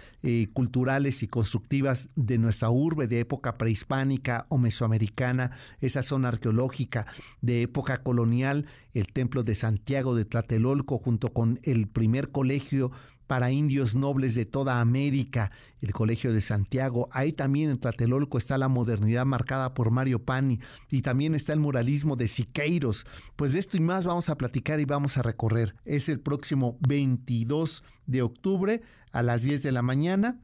culturales 0.54 1.22
y 1.22 1.28
constructivas 1.28 2.10
de 2.16 2.38
nuestra 2.38 2.70
urbe 2.70 3.08
de 3.08 3.20
época 3.20 3.58
prehispánica 3.58 4.46
o 4.48 4.58
mesoamericana, 4.58 5.52
esa 5.82 6.02
zona 6.02 6.30
arqueológica 6.30 7.08
de 7.42 7.64
época 7.64 8.04
colonial, 8.04 8.68
el 8.94 9.08
templo 9.08 9.44
de 9.44 9.56
Santiago 9.56 10.16
de 10.16 10.24
Tlatelolco 10.24 10.98
junto 10.98 11.34
con 11.34 11.60
el 11.64 11.90
primer 11.90 12.32
colegio 12.32 12.92
para 13.28 13.52
indios 13.52 13.96
nobles 13.96 14.36
de 14.36 14.46
toda 14.46 14.80
América, 14.80 15.52
el 15.82 15.92
Colegio 15.92 16.34
de 16.34 16.42
Santiago. 16.42 17.10
Ahí 17.12 17.34
también 17.34 17.70
en 17.70 17.78
Tlatelolco 17.78 18.38
está 18.38 18.58
la 18.58 18.70
modernidad 18.70 19.26
marcada 19.26 19.74
por 19.74 19.92
Mario 19.92 20.24
Pani 20.24 20.60
y 20.90 21.02
también 21.02 21.36
está 21.36 21.54
el 21.54 21.60
muralismo 21.60 22.16
de 22.16 22.28
Siqueiros. 22.28 23.06
Pues 23.36 23.54
de 23.54 23.60
esto 23.60 23.78
y 23.78 23.82
más 23.82 24.06
vamos 24.06 24.30
a 24.30 24.38
platicar 24.38 24.80
y 24.80 24.86
vamos 24.86 25.18
a 25.18 25.22
recorrer. 25.22 25.76
Es 25.86 26.10
el 26.10 26.20
próximo 26.20 26.78
22 26.88 27.84
de 28.06 28.22
octubre 28.22 28.82
a 29.12 29.22
las 29.22 29.44
10 29.44 29.64
de 29.64 29.72
la 29.72 29.82
mañana 29.82 30.40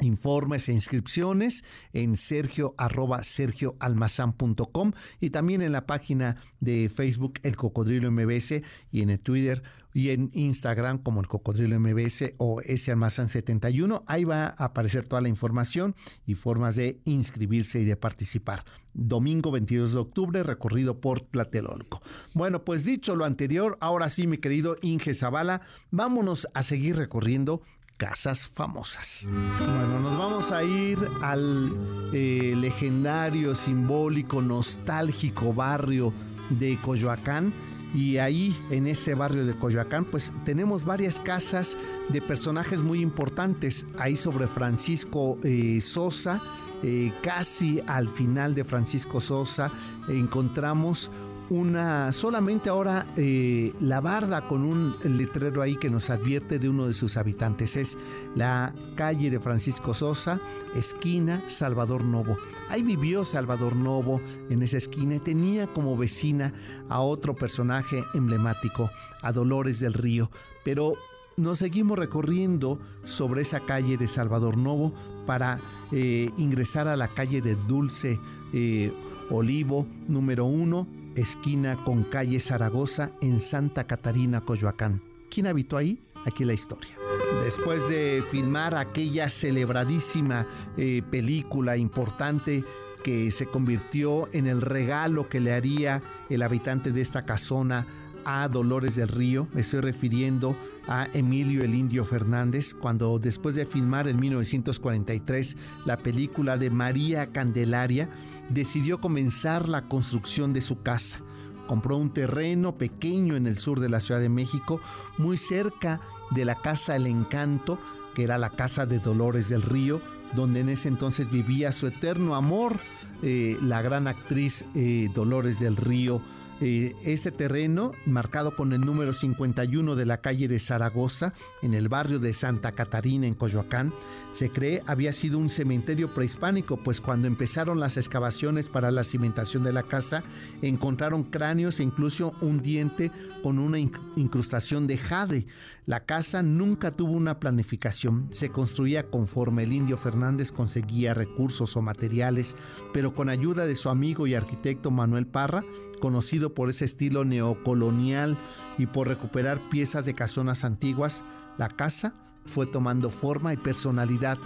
informes 0.00 0.68
e 0.68 0.72
inscripciones 0.72 1.64
en 1.92 2.16
sergio 2.16 2.74
arroba 2.78 3.22
sergioalmazán.com 3.22 4.92
y 5.20 5.30
también 5.30 5.62
en 5.62 5.72
la 5.72 5.86
página 5.86 6.36
de 6.60 6.88
Facebook 6.88 7.34
El 7.42 7.56
Cocodrilo 7.56 8.10
MBS 8.10 8.62
y 8.90 9.02
en 9.02 9.10
el 9.10 9.20
Twitter 9.20 9.62
y 9.94 10.10
en 10.10 10.30
Instagram 10.34 10.98
como 10.98 11.20
el 11.20 11.28
Cocodrilo 11.28 11.78
MBS 11.78 12.34
o 12.36 12.60
ese 12.60 12.90
almazán 12.90 13.28
71. 13.28 14.02
Ahí 14.06 14.24
va 14.24 14.46
a 14.46 14.64
aparecer 14.64 15.06
toda 15.06 15.22
la 15.22 15.28
información 15.28 15.94
y 16.26 16.34
formas 16.34 16.76
de 16.76 17.00
inscribirse 17.04 17.80
y 17.80 17.84
de 17.84 17.96
participar. 17.96 18.64
Domingo 18.92 19.52
22 19.52 19.92
de 19.92 19.98
octubre, 19.98 20.42
recorrido 20.42 21.00
por 21.00 21.20
Tlatelolco. 21.20 22.02
Bueno, 22.34 22.64
pues 22.64 22.84
dicho 22.84 23.14
lo 23.14 23.24
anterior, 23.24 23.78
ahora 23.80 24.08
sí, 24.08 24.26
mi 24.26 24.38
querido 24.38 24.76
Inge 24.82 25.14
Zavala, 25.14 25.62
vámonos 25.90 26.48
a 26.54 26.64
seguir 26.64 26.96
recorriendo 26.96 27.62
casas 27.96 28.48
famosas. 28.48 29.28
Bueno, 29.30 30.00
nos 30.00 30.18
vamos 30.18 30.50
a 30.50 30.64
ir 30.64 30.98
al 31.22 31.72
eh, 32.12 32.54
legendario, 32.56 33.54
simbólico, 33.54 34.42
nostálgico 34.42 35.54
barrio 35.54 36.12
de 36.50 36.76
Coyoacán 36.78 37.52
y 37.94 38.18
ahí, 38.18 38.56
en 38.70 38.88
ese 38.88 39.14
barrio 39.14 39.46
de 39.46 39.54
Coyoacán, 39.54 40.04
pues 40.04 40.32
tenemos 40.44 40.84
varias 40.84 41.20
casas 41.20 41.78
de 42.08 42.20
personajes 42.20 42.82
muy 42.82 43.00
importantes. 43.00 43.86
Ahí 43.98 44.16
sobre 44.16 44.48
Francisco 44.48 45.38
eh, 45.44 45.80
Sosa, 45.80 46.42
eh, 46.82 47.12
casi 47.22 47.80
al 47.86 48.08
final 48.08 48.54
de 48.56 48.64
Francisco 48.64 49.20
Sosa, 49.20 49.70
encontramos 50.08 51.10
una 51.50 52.12
solamente 52.12 52.70
ahora 52.70 53.06
eh, 53.16 53.72
la 53.80 54.00
barda 54.00 54.46
con 54.46 54.64
un 54.64 54.96
letrero 55.04 55.62
ahí 55.62 55.76
que 55.76 55.90
nos 55.90 56.08
advierte 56.10 56.58
de 56.58 56.68
uno 56.68 56.86
de 56.86 56.94
sus 56.94 57.16
habitantes. 57.16 57.76
Es 57.76 57.98
la 58.34 58.74
calle 58.96 59.30
de 59.30 59.40
Francisco 59.40 59.92
Sosa 59.94 60.40
esquina 60.74 61.42
Salvador 61.46 62.04
Novo. 62.04 62.36
Ahí 62.70 62.82
vivió 62.82 63.24
Salvador 63.24 63.76
Novo 63.76 64.20
en 64.48 64.62
esa 64.62 64.78
esquina 64.78 65.16
y 65.16 65.20
tenía 65.20 65.66
como 65.66 65.96
vecina 65.96 66.52
a 66.88 67.00
otro 67.00 67.34
personaje 67.34 68.02
emblemático 68.14 68.90
a 69.22 69.32
Dolores 69.32 69.80
del 69.80 69.92
Río. 69.92 70.30
Pero 70.64 70.94
nos 71.36 71.58
seguimos 71.58 71.98
recorriendo 71.98 72.78
sobre 73.04 73.42
esa 73.42 73.60
calle 73.60 73.96
de 73.96 74.06
Salvador 74.06 74.56
Novo 74.56 74.94
para 75.26 75.58
eh, 75.92 76.30
ingresar 76.38 76.88
a 76.88 76.96
la 76.96 77.08
calle 77.08 77.42
de 77.42 77.54
Dulce 77.54 78.18
eh, 78.52 78.92
Olivo 79.30 79.86
número 80.06 80.44
uno 80.44 80.86
esquina 81.16 81.76
con 81.84 82.04
calle 82.04 82.40
Zaragoza 82.40 83.12
en 83.20 83.40
Santa 83.40 83.86
Catarina, 83.86 84.40
Coyoacán. 84.40 85.02
¿Quién 85.30 85.46
habitó 85.46 85.76
ahí? 85.76 86.00
Aquí 86.26 86.44
la 86.44 86.52
historia. 86.52 86.96
Después 87.42 87.88
de 87.88 88.22
filmar 88.30 88.74
aquella 88.74 89.28
celebradísima 89.28 90.46
eh, 90.76 91.02
película 91.10 91.76
importante 91.76 92.64
que 93.02 93.30
se 93.30 93.46
convirtió 93.46 94.28
en 94.32 94.46
el 94.46 94.60
regalo 94.60 95.28
que 95.28 95.40
le 95.40 95.52
haría 95.52 96.02
el 96.30 96.42
habitante 96.42 96.90
de 96.90 97.00
esta 97.00 97.24
casona 97.24 97.86
a 98.24 98.48
Dolores 98.48 98.96
del 98.96 99.08
Río, 99.08 99.46
me 99.52 99.60
estoy 99.60 99.80
refiriendo 99.80 100.56
a 100.88 101.08
Emilio 101.12 101.62
el 101.62 101.74
Indio 101.74 102.04
Fernández, 102.04 102.74
cuando 102.74 103.18
después 103.18 103.54
de 103.54 103.66
filmar 103.66 104.08
en 104.08 104.18
1943 104.18 105.56
la 105.84 105.98
película 105.98 106.56
de 106.56 106.70
María 106.70 107.32
Candelaria, 107.32 108.08
decidió 108.50 109.00
comenzar 109.00 109.68
la 109.68 109.82
construcción 109.82 110.52
de 110.52 110.60
su 110.60 110.82
casa. 110.82 111.18
Compró 111.66 111.96
un 111.96 112.12
terreno 112.12 112.76
pequeño 112.76 113.36
en 113.36 113.46
el 113.46 113.56
sur 113.56 113.80
de 113.80 113.88
la 113.88 114.00
Ciudad 114.00 114.20
de 114.20 114.28
México, 114.28 114.80
muy 115.18 115.36
cerca 115.36 116.00
de 116.32 116.44
la 116.44 116.54
Casa 116.54 116.96
El 116.96 117.06
Encanto, 117.06 117.78
que 118.14 118.24
era 118.24 118.38
la 118.38 118.50
casa 118.50 118.86
de 118.86 118.98
Dolores 118.98 119.48
del 119.48 119.62
Río, 119.62 120.00
donde 120.34 120.60
en 120.60 120.68
ese 120.68 120.88
entonces 120.88 121.30
vivía 121.30 121.72
su 121.72 121.86
eterno 121.86 122.34
amor, 122.34 122.78
eh, 123.22 123.56
la 123.62 123.82
gran 123.82 124.06
actriz 124.06 124.64
eh, 124.74 125.08
Dolores 125.14 125.58
del 125.60 125.76
Río, 125.76 126.20
Eh, 126.60 126.94
este 127.04 127.32
terreno, 127.32 127.92
marcado 128.06 128.54
con 128.54 128.72
el 128.72 128.80
número 128.80 129.12
51 129.12 129.96
de 129.96 130.06
la 130.06 130.18
calle 130.20 130.46
de 130.46 130.60
Zaragoza, 130.60 131.34
en 131.62 131.74
el 131.74 131.88
barrio 131.88 132.20
de 132.20 132.32
Santa 132.32 132.70
Catarina, 132.70 133.26
en 133.26 133.34
Coyoacán, 133.34 133.92
se 134.30 134.50
cree 134.50 134.80
había 134.86 135.12
sido 135.12 135.38
un 135.38 135.48
cementerio 135.48 136.14
prehispánico, 136.14 136.76
pues 136.76 137.00
cuando 137.00 137.26
empezaron 137.26 137.80
las 137.80 137.96
excavaciones 137.96 138.68
para 138.68 138.92
la 138.92 139.02
cimentación 139.02 139.64
de 139.64 139.72
la 139.72 139.82
casa, 139.82 140.22
encontraron 140.62 141.24
cráneos 141.24 141.80
e 141.80 141.82
incluso 141.82 142.32
un 142.40 142.62
diente 142.62 143.10
con 143.42 143.58
una 143.58 143.78
incrustación 143.80 144.86
de 144.86 144.98
jade. 144.98 145.46
La 145.86 146.04
casa 146.04 146.42
nunca 146.42 146.92
tuvo 146.92 147.12
una 147.12 147.40
planificación, 147.40 148.28
se 148.30 148.48
construía 148.50 149.10
conforme 149.10 149.64
el 149.64 149.72
indio 149.72 149.96
Fernández 149.96 150.50
conseguía 150.50 151.14
recursos 151.14 151.76
o 151.76 151.82
materiales, 151.82 152.56
pero 152.92 153.12
con 153.12 153.28
ayuda 153.28 153.66
de 153.66 153.74
su 153.74 153.90
amigo 153.90 154.26
y 154.26 154.34
arquitecto 154.34 154.90
Manuel 154.90 155.26
Parra, 155.26 155.62
conocido 156.04 156.52
por 156.52 156.68
ese 156.68 156.84
estilo 156.84 157.24
neocolonial 157.24 158.36
y 158.76 158.84
por 158.84 159.08
recuperar 159.08 159.58
piezas 159.70 160.04
de 160.04 160.14
casonas 160.14 160.62
antiguas, 160.62 161.24
la 161.56 161.68
casa 161.68 162.12
fue 162.44 162.66
tomando 162.66 163.08
forma 163.08 163.54
y 163.54 163.56
personalidad, 163.56 164.36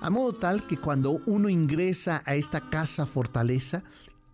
a 0.00 0.10
modo 0.10 0.32
tal 0.32 0.64
que 0.68 0.76
cuando 0.76 1.20
uno 1.26 1.48
ingresa 1.48 2.22
a 2.24 2.36
esta 2.36 2.70
casa 2.70 3.04
fortaleza, 3.04 3.82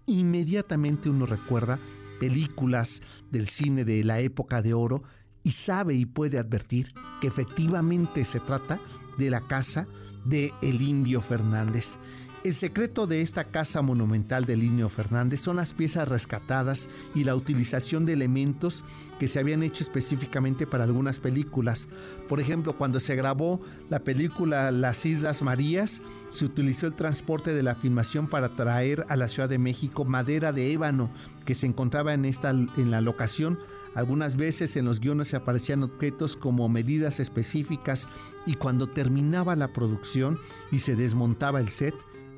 inmediatamente 0.05 1.09
uno 1.09 1.25
recuerda 1.25 1.81
películas 2.21 3.01
del 3.31 3.47
cine 3.47 3.87
de 3.87 4.05
la 4.05 4.21
época 4.21 4.61
de 4.61 4.75
oro 4.75 5.05
y 5.43 5.53
sabe 5.53 5.95
y 5.95 6.05
puede 6.05 6.39
advertir 6.39 6.93
que 7.23 7.29
efectivamente 7.29 8.27
se 8.27 8.41
trata 8.41 8.79
de 9.17 9.31
la 9.31 9.41
casa 9.41 9.89
de 10.27 10.53
el 10.61 10.83
Indio 10.83 11.23
Fernández. 11.23 11.99
El 12.45 12.53
secreto 12.53 13.07
de 13.07 13.23
esta 13.23 13.45
casa 13.45 13.81
monumental 13.81 14.45
del 14.45 14.63
Indio 14.63 14.91
Fernández 14.91 15.41
son 15.41 15.57
las 15.57 15.73
piezas 15.73 16.07
rescatadas 16.07 16.91
y 17.15 17.25
la 17.25 17.35
utilización 17.35 18.05
de 18.05 18.13
elementos 18.13 18.85
que 19.19 19.29
se 19.29 19.39
habían 19.39 19.63
hecho 19.63 19.83
específicamente 19.83 20.67
para 20.67 20.85
algunas 20.85 21.21
películas. 21.21 21.89
Por 22.29 22.41
ejemplo, 22.41 22.77
cuando 22.77 23.01
se 23.01 23.17
grabó 23.17 23.63
la 23.89 24.01
película 24.01 24.71
Las 24.73 25.07
Islas 25.07 25.41
Marías, 25.41 26.03
se 26.29 26.45
utilizó 26.45 26.87
el 26.87 26.93
transporte 26.93 27.55
de 27.55 27.63
la 27.63 27.75
filmación 27.75 28.29
para 28.29 28.51
traer 28.51 29.07
a 29.09 29.17
la 29.17 29.27
Ciudad 29.29 29.49
de 29.49 29.59
México 29.59 30.05
madera 30.05 30.53
de 30.53 30.71
ébano 30.71 31.11
que 31.47 31.55
se 31.55 31.67
encontraba 31.67 32.13
en, 32.13 32.27
esta, 32.27 32.51
en 32.51 32.91
la 32.91 33.01
locación 33.01 33.59
algunas 33.95 34.37
veces 34.37 34.77
en 34.77 34.85
los 34.85 34.99
guiones 34.99 35.29
se 35.29 35.37
aparecían 35.37 35.85
objetos 35.85 36.37
como 36.37 36.69
medidas 36.69 37.21
específicas 37.21 38.09
y 38.45 38.55
cuando 38.55 38.89
terminaba 38.89 39.55
la 39.55 39.69
producción 39.69 40.39
y 40.73 40.81
se 40.81 40.97
desmontaba 40.97 41.61
el 41.61 41.69
set, 41.69 41.95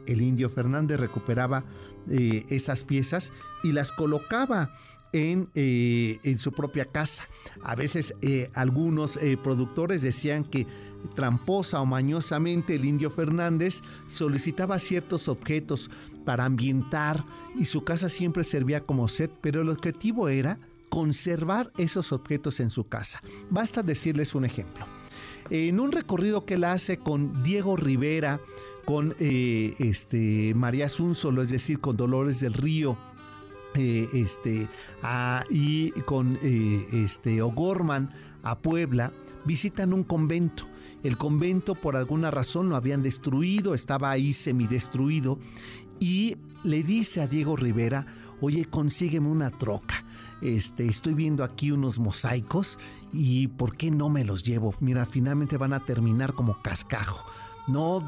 el 0.06 0.22
indio 0.22 0.48
Fernández 0.50 1.00
recuperaba 1.00 1.64
eh, 2.08 2.44
esas 2.48 2.84
piezas 2.84 3.32
y 3.62 3.72
las 3.72 3.92
colocaba 3.92 4.78
en, 5.12 5.48
eh, 5.54 6.18
en, 6.22 6.38
su 6.38 6.52
propia 6.52 6.84
casa. 6.84 7.28
A 7.62 7.74
veces 7.74 8.14
eh, 8.22 8.50
algunos 8.54 9.18
productores 9.42 10.02
decían 10.02 10.44
que 10.44 10.66
tramposa 11.14 11.80
o 11.80 11.86
mañosamente 11.86 12.74
el 12.74 12.84
indio 12.84 13.10
Fernández 13.10 13.82
solicitaba 14.08 14.78
ciertos 14.78 15.28
objetos 15.28 15.90
para 16.24 16.44
ambientar 16.44 17.24
y 17.56 17.66
su 17.66 17.84
casa 17.84 18.08
siempre 18.08 18.44
servía 18.44 18.80
como 18.80 19.08
set, 19.08 19.30
pero 19.40 19.62
el 19.62 19.68
objetivo 19.68 20.28
era 20.28 20.58
conservar 20.88 21.72
esos 21.76 22.12
objetos 22.12 22.60
en 22.60 22.70
su 22.70 22.88
casa. 22.88 23.22
Basta 23.50 23.82
decirles 23.82 24.34
un 24.34 24.44
ejemplo. 24.44 24.86
En 25.50 25.80
un 25.80 25.92
recorrido 25.92 26.44
que 26.44 26.54
él 26.54 26.64
hace 26.64 26.98
con 26.98 27.42
Diego 27.42 27.76
Rivera, 27.76 28.40
con 28.84 29.14
eh, 29.18 29.74
este, 29.80 30.54
María 30.54 30.88
Zunzolo, 30.88 31.42
es 31.42 31.50
decir, 31.50 31.80
con 31.80 31.96
Dolores 31.96 32.40
del 32.40 32.54
Río, 32.54 32.96
eh, 33.74 34.08
este, 34.14 34.68
y 35.50 35.90
con 36.06 36.38
eh, 36.42 36.86
este, 36.92 37.42
O'Gorman 37.42 38.10
a 38.42 38.58
Puebla, 38.58 39.12
visitan 39.44 39.92
un 39.92 40.02
convento. 40.02 40.66
El 41.02 41.18
convento 41.18 41.74
por 41.74 41.96
alguna 41.96 42.30
razón 42.30 42.68
lo 42.68 42.76
habían 42.76 43.02
destruido, 43.02 43.74
estaba 43.74 44.10
ahí 44.10 44.32
semidestruido, 44.32 45.38
y 46.00 46.36
le 46.64 46.82
dice 46.82 47.20
a 47.20 47.26
Diego 47.26 47.56
Rivera, 47.56 48.06
oye, 48.40 48.64
consígueme 48.64 49.28
una 49.28 49.50
troca. 49.50 50.05
Este, 50.42 50.86
estoy 50.86 51.14
viendo 51.14 51.44
aquí 51.44 51.70
unos 51.70 51.98
mosaicos 51.98 52.78
y 53.12 53.48
¿por 53.48 53.76
qué 53.76 53.90
no 53.90 54.08
me 54.08 54.24
los 54.24 54.42
llevo? 54.42 54.74
Mira, 54.80 55.06
finalmente 55.06 55.56
van 55.56 55.72
a 55.72 55.80
terminar 55.80 56.34
como 56.34 56.60
cascajo. 56.62 57.24
No, 57.66 58.00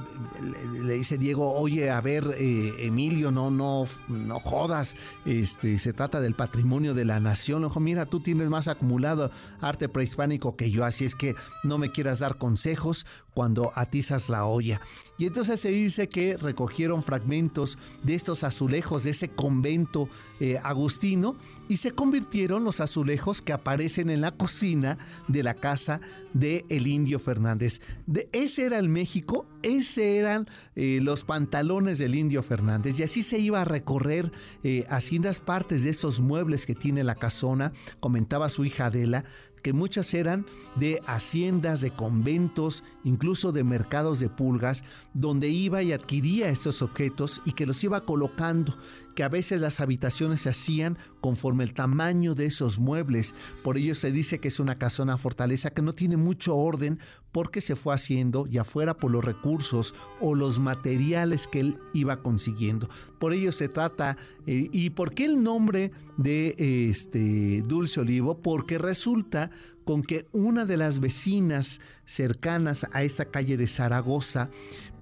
le, 0.84 0.94
dice 0.94 1.18
Diego, 1.18 1.52
oye, 1.52 1.90
a 1.90 2.00
ver, 2.00 2.32
eh, 2.38 2.72
Emilio, 2.78 3.32
no, 3.32 3.50
no, 3.50 3.86
no 4.06 4.38
jodas, 4.38 4.94
este, 5.24 5.80
se 5.80 5.92
trata 5.92 6.20
del 6.20 6.34
patrimonio 6.34 6.94
de 6.94 7.04
la 7.04 7.18
nación. 7.18 7.64
Ojo, 7.64 7.80
mira, 7.80 8.06
tú 8.06 8.20
tienes 8.20 8.50
más 8.50 8.68
acumulado 8.68 9.32
arte 9.60 9.88
prehispánico 9.88 10.54
que 10.54 10.70
yo, 10.70 10.84
así 10.84 11.04
es 11.04 11.16
que 11.16 11.34
no 11.64 11.76
me 11.76 11.90
quieras 11.90 12.20
dar 12.20 12.38
consejos 12.38 13.04
cuando 13.34 13.72
atizas 13.74 14.28
la 14.28 14.44
olla. 14.44 14.80
Y 15.18 15.26
entonces 15.26 15.60
se 15.60 15.70
dice 15.70 16.08
que 16.08 16.36
recogieron 16.36 17.02
fragmentos 17.02 17.78
de 18.04 18.14
estos 18.14 18.44
azulejos 18.44 19.02
de 19.02 19.10
ese 19.10 19.28
convento 19.28 20.08
eh, 20.38 20.60
agustino 20.62 21.34
y 21.68 21.76
se 21.76 21.92
convirtieron 21.92 22.64
los 22.64 22.80
azulejos 22.80 23.42
que 23.42 23.52
aparecen 23.52 24.10
en 24.10 24.20
la 24.20 24.30
cocina 24.30 24.98
de 25.28 25.42
la 25.42 25.54
casa 25.54 26.00
de 26.32 26.64
el 26.68 26.86
indio 26.86 27.18
Fernández. 27.18 27.80
De, 28.06 28.28
ese 28.32 28.64
era 28.64 28.78
el 28.78 28.88
México, 28.88 29.46
ese 29.62 30.18
eran 30.18 30.48
eh, 30.74 31.00
los 31.02 31.24
pantalones 31.24 31.98
del 31.98 32.14
indio 32.14 32.42
Fernández 32.42 32.98
y 32.98 33.02
así 33.02 33.22
se 33.22 33.38
iba 33.38 33.62
a 33.62 33.64
recorrer 33.64 34.32
eh, 34.62 34.84
haciendas 34.88 35.40
partes 35.40 35.84
de 35.84 35.90
estos 35.90 36.20
muebles 36.20 36.66
que 36.66 36.74
tiene 36.74 37.04
la 37.04 37.14
casona, 37.14 37.72
comentaba 38.00 38.48
su 38.48 38.64
hija 38.64 38.86
Adela, 38.86 39.24
que 39.62 39.72
muchas 39.72 40.12
eran 40.14 40.46
de 40.76 41.00
haciendas, 41.06 41.80
de 41.80 41.90
conventos, 41.90 42.84
incluso 43.04 43.52
de 43.52 43.64
mercados 43.64 44.20
de 44.20 44.28
pulgas, 44.28 44.84
donde 45.14 45.48
iba 45.48 45.82
y 45.82 45.92
adquiría 45.92 46.48
estos 46.48 46.82
objetos 46.82 47.42
y 47.44 47.52
que 47.52 47.66
los 47.66 47.82
iba 47.82 48.04
colocando, 48.04 48.76
que 49.14 49.24
a 49.24 49.28
veces 49.28 49.60
las 49.60 49.80
habitaciones 49.80 50.42
se 50.42 50.50
hacían 50.50 50.98
conforme 51.20 51.64
el 51.64 51.74
tamaño 51.74 52.34
de 52.34 52.46
esos 52.46 52.78
muebles. 52.78 53.34
Por 53.64 53.76
ello 53.76 53.94
se 53.94 54.12
dice 54.12 54.38
que 54.38 54.48
es 54.48 54.60
una 54.60 54.78
casona 54.78 55.18
fortaleza 55.18 55.70
que 55.70 55.82
no 55.82 55.92
tiene 55.92 56.16
mucho 56.16 56.56
orden 56.56 57.00
porque 57.32 57.60
se 57.60 57.76
fue 57.76 57.94
haciendo 57.94 58.46
ya 58.46 58.64
fuera 58.64 58.96
por 58.96 59.10
los 59.10 59.24
recursos 59.24 59.94
o 60.20 60.34
los 60.34 60.60
materiales 60.60 61.46
que 61.46 61.60
él 61.60 61.78
iba 61.92 62.22
consiguiendo. 62.22 62.88
Por 63.18 63.32
ello 63.32 63.52
se 63.52 63.68
trata, 63.68 64.16
eh, 64.46 64.68
¿y 64.72 64.90
por 64.90 65.12
qué 65.12 65.24
el 65.26 65.42
nombre 65.42 65.92
de 66.16 66.54
este 66.58 67.62
Dulce 67.62 68.00
Olivo? 68.00 68.38
Porque 68.38 68.78
resulta 68.78 69.50
con 69.84 70.02
que 70.02 70.26
una 70.32 70.64
de 70.64 70.76
las 70.76 71.00
vecinas 71.00 71.80
cercanas 72.04 72.86
a 72.92 73.02
esta 73.02 73.26
calle 73.26 73.56
de 73.56 73.66
Zaragoza, 73.66 74.50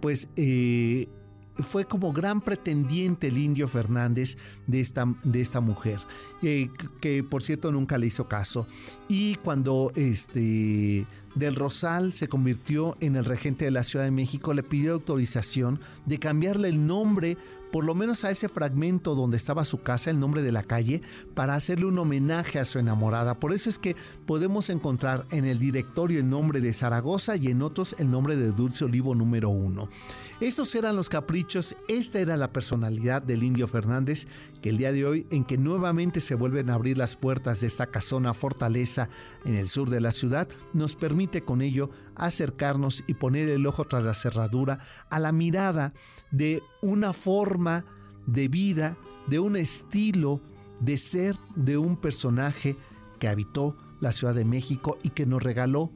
pues 0.01 0.29
eh, 0.37 1.09
fue 1.59 1.87
como 1.87 2.13
gran 2.13 2.41
pretendiente 2.41 3.29
el 3.29 3.39
indio 3.39 3.69
Fernández 3.69 4.37
de 4.67 4.81
esta, 4.81 5.07
de 5.25 5.41
esta 5.41 5.61
mujer, 5.61 5.99
eh, 6.43 6.71
que 7.01 7.25
por 7.25 7.43
cierto 7.43 7.73
nunca 7.73 7.99
le 7.99 8.07
hizo 8.07 8.29
caso. 8.29 8.67
Y 9.09 9.37
cuando 9.37 9.93
este, 9.95 11.07
Del 11.37 11.55
Rosal 11.55 12.15
se 12.15 12.29
convirtió 12.29 12.97
en 13.01 13.15
el 13.15 13.27
regente 13.27 13.67
de 13.67 13.71
la 13.71 13.85
Ciudad 13.85 14.07
de 14.07 14.11
México, 14.11 14.55
le 14.55 14.63
pidió 14.63 14.95
autorización 14.95 15.81
de 16.07 16.19
cambiarle 16.19 16.69
el 16.69 16.87
nombre 16.87 17.37
por 17.77 17.85
lo 17.85 17.95
menos 17.95 18.25
a 18.25 18.31
ese 18.31 18.49
fragmento 18.49 19.15
donde 19.15 19.37
estaba 19.37 19.67
su 19.67 19.83
casa, 19.83 20.11
el 20.11 20.19
nombre 20.19 20.41
de 20.41 20.51
la 20.51 20.63
calle, 20.63 21.03
para 21.35 21.55
hacerle 21.55 21.85
un 21.85 21.99
homenaje 21.99 22.59
a 22.59 22.65
su 22.65 22.79
enamorada. 22.79 23.39
Por 23.39 23.53
eso 23.53 23.69
es 23.69 23.79
que 23.79 23.97
podemos 24.25 24.71
encontrar 24.71 25.27
en 25.31 25.45
el 25.45 25.59
directorio 25.59 26.21
el 26.21 26.29
nombre 26.31 26.61
de 26.61 26.73
Zaragoza 26.73 27.37
y 27.37 27.49
en 27.49 27.61
otros 27.61 27.95
el 27.99 28.11
nombre 28.11 28.37
de 28.37 28.53
Dulce 28.53 28.87
Olivo 28.87 29.15
número 29.15 29.51
uno. 29.51 29.91
Estos 30.41 30.75
eran 30.75 30.97
los 30.97 31.09
caprichos, 31.09 31.77
esta 31.89 32.19
era 32.19 32.37
la 32.37 32.53
personalidad 32.53 33.23
del 33.23 33.43
indio 33.43 33.67
Fernández, 33.67 34.27
que 34.63 34.71
el 34.71 34.79
día 34.79 34.93
de 34.93 35.07
hoy, 35.07 35.27
en 35.31 35.45
que 35.45 35.59
nuevamente 35.59 36.21
se 36.21 36.35
vuelven 36.35 36.71
a 36.71 36.75
abrir 36.75 36.99
las 36.99 37.17
puertas 37.17 37.61
de 37.61 37.67
esta 37.67 37.87
casona 37.87 38.35
fortaleza 38.35 39.09
en 39.45 39.55
el 39.55 39.69
sur 39.69 39.91
de 39.91 40.01
la 40.01 40.13
ciudad, 40.13 40.49
nos 40.73 40.95
con 41.43 41.63
ello 41.63 41.91
acercarnos 42.15 43.05
y 43.07 43.15
poner 43.15 43.49
el 43.49 43.67
ojo 43.67 43.85
tras 43.85 44.05
la 44.05 44.15
cerradura 44.15 44.79
a 45.11 45.19
la 45.19 45.33
mirada 45.33 45.93
de 46.31 46.63
una 46.83 47.13
forma 47.13 47.85
de 48.27 48.49
vida, 48.49 48.97
de 49.27 49.39
un 49.39 49.57
estilo 49.57 50.41
de 50.81 50.97
ser 50.99 51.37
de 51.55 51.79
un 51.79 51.97
personaje 51.97 52.77
que 53.19 53.29
habitó 53.29 53.77
la 54.01 54.13
Ciudad 54.13 54.35
de 54.35 54.45
México 54.45 54.99
y 55.03 55.11
que 55.11 55.27
nos 55.27 55.43
regaló 55.43 55.91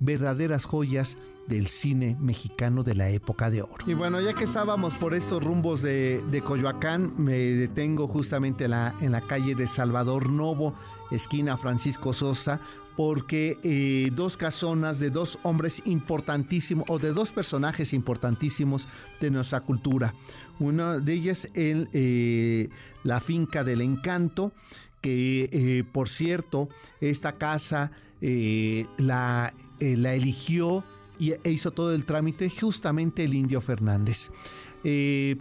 verdaderas 0.00 0.64
joyas 0.64 1.18
del 1.46 1.66
cine 1.66 2.16
mexicano 2.20 2.82
de 2.82 2.94
la 2.94 3.10
época 3.10 3.50
de 3.50 3.62
oro. 3.62 3.84
Y 3.86 3.94
bueno, 3.94 4.20
ya 4.20 4.32
que 4.32 4.44
estábamos 4.44 4.94
por 4.94 5.14
esos 5.14 5.44
rumbos 5.44 5.82
de, 5.82 6.42
Coyoacán, 6.44 7.12
me 7.18 7.36
detengo 7.36 8.08
justamente 8.08 8.66
la, 8.66 8.94
en 9.00 9.12
la 9.12 9.20
calle 9.20 9.54
de 9.54 9.66
Salvador 9.66 10.30
Novo, 10.30 10.74
esquina 11.10 11.56
Francisco 11.56 12.12
Sosa, 12.12 12.60
porque 12.96 13.58
eh, 13.62 14.10
dos 14.14 14.36
casonas 14.36 15.00
de 15.00 15.10
dos 15.10 15.38
hombres 15.42 15.82
importantísimos 15.84 16.84
o 16.88 16.98
de 16.98 17.12
dos 17.12 17.32
personajes 17.32 17.92
importantísimos 17.92 18.88
de 19.20 19.30
nuestra 19.30 19.60
cultura. 19.60 20.14
Una 20.58 20.98
de 20.98 21.12
ellas 21.12 21.50
en 21.54 21.88
eh, 21.92 22.68
la 23.02 23.20
finca 23.20 23.64
del 23.64 23.80
encanto, 23.80 24.52
que 25.00 25.50
eh, 25.52 25.84
por 25.84 26.08
cierto, 26.08 26.68
esta 27.00 27.32
casa 27.32 27.90
eh, 28.20 28.86
la, 28.96 29.52
eligió 29.80 30.82
y 31.18 31.32
e 31.32 31.50
hizo 31.50 31.72
todo 31.72 31.94
el 31.94 32.06
trámite 32.06 32.48
justamente 32.48 33.24
el 33.24 33.34
indio 33.34 33.60
Fernández. 33.60 34.30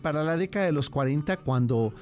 Para 0.02 0.24
la 0.24 0.38
década 0.38 0.66
de 0.66 0.72
los 0.72 0.90
40, 0.90 1.38
cuando 1.38 1.94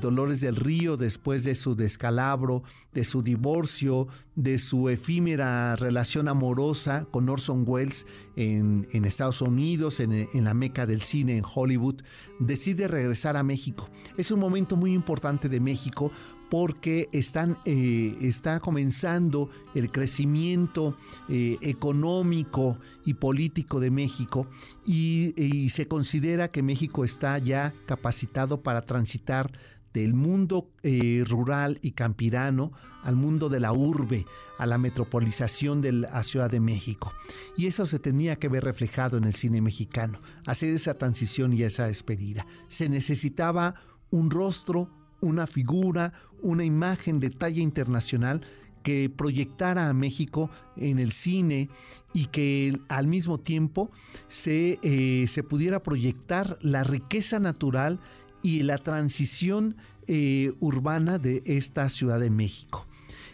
Dolores 0.00 0.40
del 0.40 0.56
Río, 0.56 0.96
después 0.96 1.42
de 1.44 1.54
su 1.54 1.74
descalabro, 1.74 2.62
de 2.92 3.04
su 3.04 3.22
divorcio, 3.22 4.06
de 4.36 4.58
su 4.58 4.88
efímera 4.88 5.76
relación 5.76 6.28
amorosa 6.28 7.06
con 7.10 7.28
Orson 7.28 7.64
Welles 7.66 8.06
en, 8.36 8.86
Estados 8.92 9.42
Unidos, 9.42 10.00
en, 10.00 10.12
en, 10.12 10.44
la 10.44 10.54
meca 10.54 10.86
del 10.86 11.02
cine 11.02 11.36
en 11.36 11.44
Hollywood, 11.44 12.02
decide 12.38 12.88
regresar 12.88 13.36
a 13.36 13.42
México. 13.42 13.88
Es 14.16 14.30
un 14.30 14.40
momento 14.40 14.76
muy 14.76 14.92
importante 14.92 15.48
de 15.48 15.60
México 15.60 16.12
porque 16.50 17.08
eh, 17.12 18.16
está 18.20 18.60
comenzando 18.60 19.48
el 19.74 19.90
crecimiento 19.90 20.96
eh, 21.28 21.56
económico 21.62 22.76
y 23.04 23.14
político 23.14 23.78
de 23.78 23.90
México 23.90 24.48
y, 24.84 25.70
se 25.70 25.86
considera 25.86 26.50
que 26.50 26.64
México 26.64 27.04
está 27.04 27.38
ya 27.38 27.72
capacitado 27.86 28.62
para 28.62 28.82
transitar 28.82 29.52
del 29.94 30.14
mundo 30.14 30.68
eh, 30.82 31.24
rural 31.28 31.78
y 31.82 31.92
campirano 31.92 32.72
al 33.02 33.14
mundo 33.14 33.48
de 33.48 33.60
la 33.60 33.72
urbe, 33.72 34.26
a 34.58 34.66
la 34.66 34.78
metropolización 34.78 35.80
de 35.80 35.92
la 35.92 36.22
Ciudad 36.24 36.50
de 36.50 36.60
México. 36.60 37.12
Y 37.56 37.66
eso 37.66 37.86
se 37.86 38.00
tenía 38.00 38.36
que 38.36 38.48
ver 38.48 38.64
reflejado 38.64 39.16
en 39.16 39.24
el 39.24 39.34
cine 39.34 39.60
mexicano, 39.60 40.20
hacer 40.44 40.70
esa 40.70 40.94
transición 40.94 41.52
y 41.52 41.62
esa 41.62 41.86
despedida. 41.86 42.46
Se 42.68 42.88
necesitaba 42.88 43.76
un 44.10 44.30
rostro, 44.30 44.90
una 45.20 45.46
figura, 45.46 46.12
una 46.42 46.64
imagen 46.64 47.20
de 47.20 47.30
talla 47.30 47.60
internacional 47.60 48.42
que 48.82 49.10
proyectara 49.10 49.88
a 49.88 49.92
México 49.92 50.50
en 50.76 50.98
el 50.98 51.12
cine 51.12 51.68
y 52.14 52.26
que 52.26 52.78
al 52.88 53.06
mismo 53.06 53.38
tiempo 53.38 53.90
se, 54.28 54.78
eh, 54.82 55.26
se 55.28 55.42
pudiera 55.42 55.82
proyectar 55.82 56.58
la 56.62 56.84
riqueza 56.84 57.40
natural 57.40 58.00
y 58.42 58.62
la 58.62 58.78
transición 58.78 59.76
eh, 60.06 60.52
urbana 60.60 61.18
de 61.18 61.42
esta 61.44 61.88
Ciudad 61.88 62.20
de 62.20 62.30
México. 62.30 62.86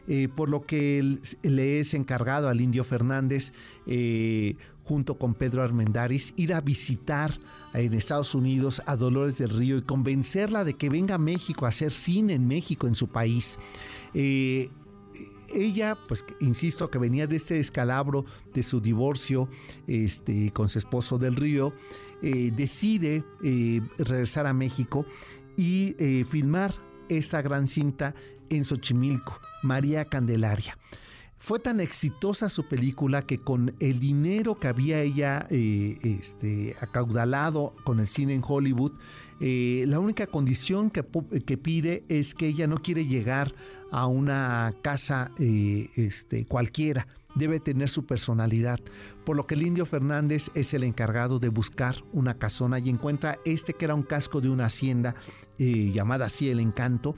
Eh, 0.09 0.29
por 0.29 0.49
lo 0.49 0.67
que 0.67 1.19
le 1.43 1.81
es 1.81 1.95
encargado 1.95 2.49
al 2.49 2.61
Indio 2.61 2.85
Fernández, 2.85 3.53
junto 4.87 5.19
con 5.19 5.35
Pedro 5.35 5.65
Armendáriz, 5.65 6.33
ir 6.37 6.55
a 6.55 6.61
visitar 6.61 7.37
en 7.75 7.93
Estados 7.93 8.37
Unidos 8.37 8.81
a 8.87 8.95
Dolores 8.95 9.37
del 9.39 9.51
Río 9.51 9.79
y 9.79 9.83
convencerla 9.83 10.65
de 10.65 10.75
que 10.75 10.89
venga 10.89 11.17
a 11.17 11.19
México 11.19 11.67
a 11.67 11.71
hacer 11.71 11.93
cine 11.93 12.35
en 12.35 12.47
México, 12.47 12.87
en 12.87 12.95
su 12.95 13.09
país. 13.09 13.59
Eh, 14.15 14.71
ella, 15.53 15.99
pues 16.07 16.25
insisto, 16.41 16.89
que 16.89 16.99
venía 16.99 17.27
de 17.27 17.35
este 17.35 17.55
descalabro 17.55 18.25
de 18.55 18.63
su 18.63 18.81
divorcio 18.81 19.49
este, 19.89 20.53
con 20.53 20.69
su 20.69 20.79
esposo 20.79 21.19
del 21.19 21.35
Río, 21.35 21.73
eh, 22.23 22.53
decide 22.55 23.25
eh, 23.43 23.81
regresar 23.99 24.47
a 24.47 24.53
México 24.53 25.05
y 25.57 25.97
filmar 26.29 26.75
esta 27.09 27.41
gran 27.43 27.67
cinta 27.67 28.15
en 28.51 28.65
Xochimilco, 28.65 29.41
María 29.63 30.05
Candelaria. 30.05 30.79
Fue 31.47 31.61
tan 31.61 31.79
exitosa 31.79 32.49
su 32.49 32.65
película 32.65 33.23
que 33.23 33.39
con 33.39 33.73
el 33.79 34.01
dinero 34.01 34.59
que 34.59 34.67
había 34.67 35.01
ella 35.01 35.47
eh, 35.49 35.97
este, 36.03 36.75
acaudalado 36.81 37.73
con 37.85 38.01
el 38.01 38.09
cine 38.09 38.35
en 38.35 38.43
Hollywood, 38.45 38.91
eh, 39.39 39.85
la 39.87 40.01
única 40.01 40.27
condición 40.27 40.91
que, 40.91 41.05
pide 41.05 42.03
es 42.09 42.35
que 42.35 42.49
ella 42.49 42.67
no 42.67 42.79
quiere 42.79 43.07
llegar 43.07 43.55
a 43.93 44.09
una 44.09 44.75
casa 44.83 45.31
eh, 45.39 45.89
este, 45.95 46.47
cualquiera, 46.47 47.07
debe 47.37 47.61
tener 47.61 47.91
su 47.91 48.07
personalidad. 48.07 48.81
Por 49.25 49.37
lo 49.37 49.47
que 49.47 49.55
el 49.55 49.65
indio 49.65 49.87
Fernández 49.87 50.51
es 50.55 50.75
el 50.75 50.83
encargado 50.83 51.39
de 51.39 51.51
buscar 51.51 52.03
una 52.11 52.35
casona 52.35 52.81
y 52.81 52.89
encuentra 52.89 53.39
este 53.45 53.73
que 53.73 53.85
era 53.85 53.95
un 53.95 54.03
casco 54.03 54.41
de 54.41 54.49
una 54.49 54.65
hacienda 54.65 55.15
llamada 55.59 56.27
así 56.27 56.51
El 56.51 56.59
Encanto 56.59 57.15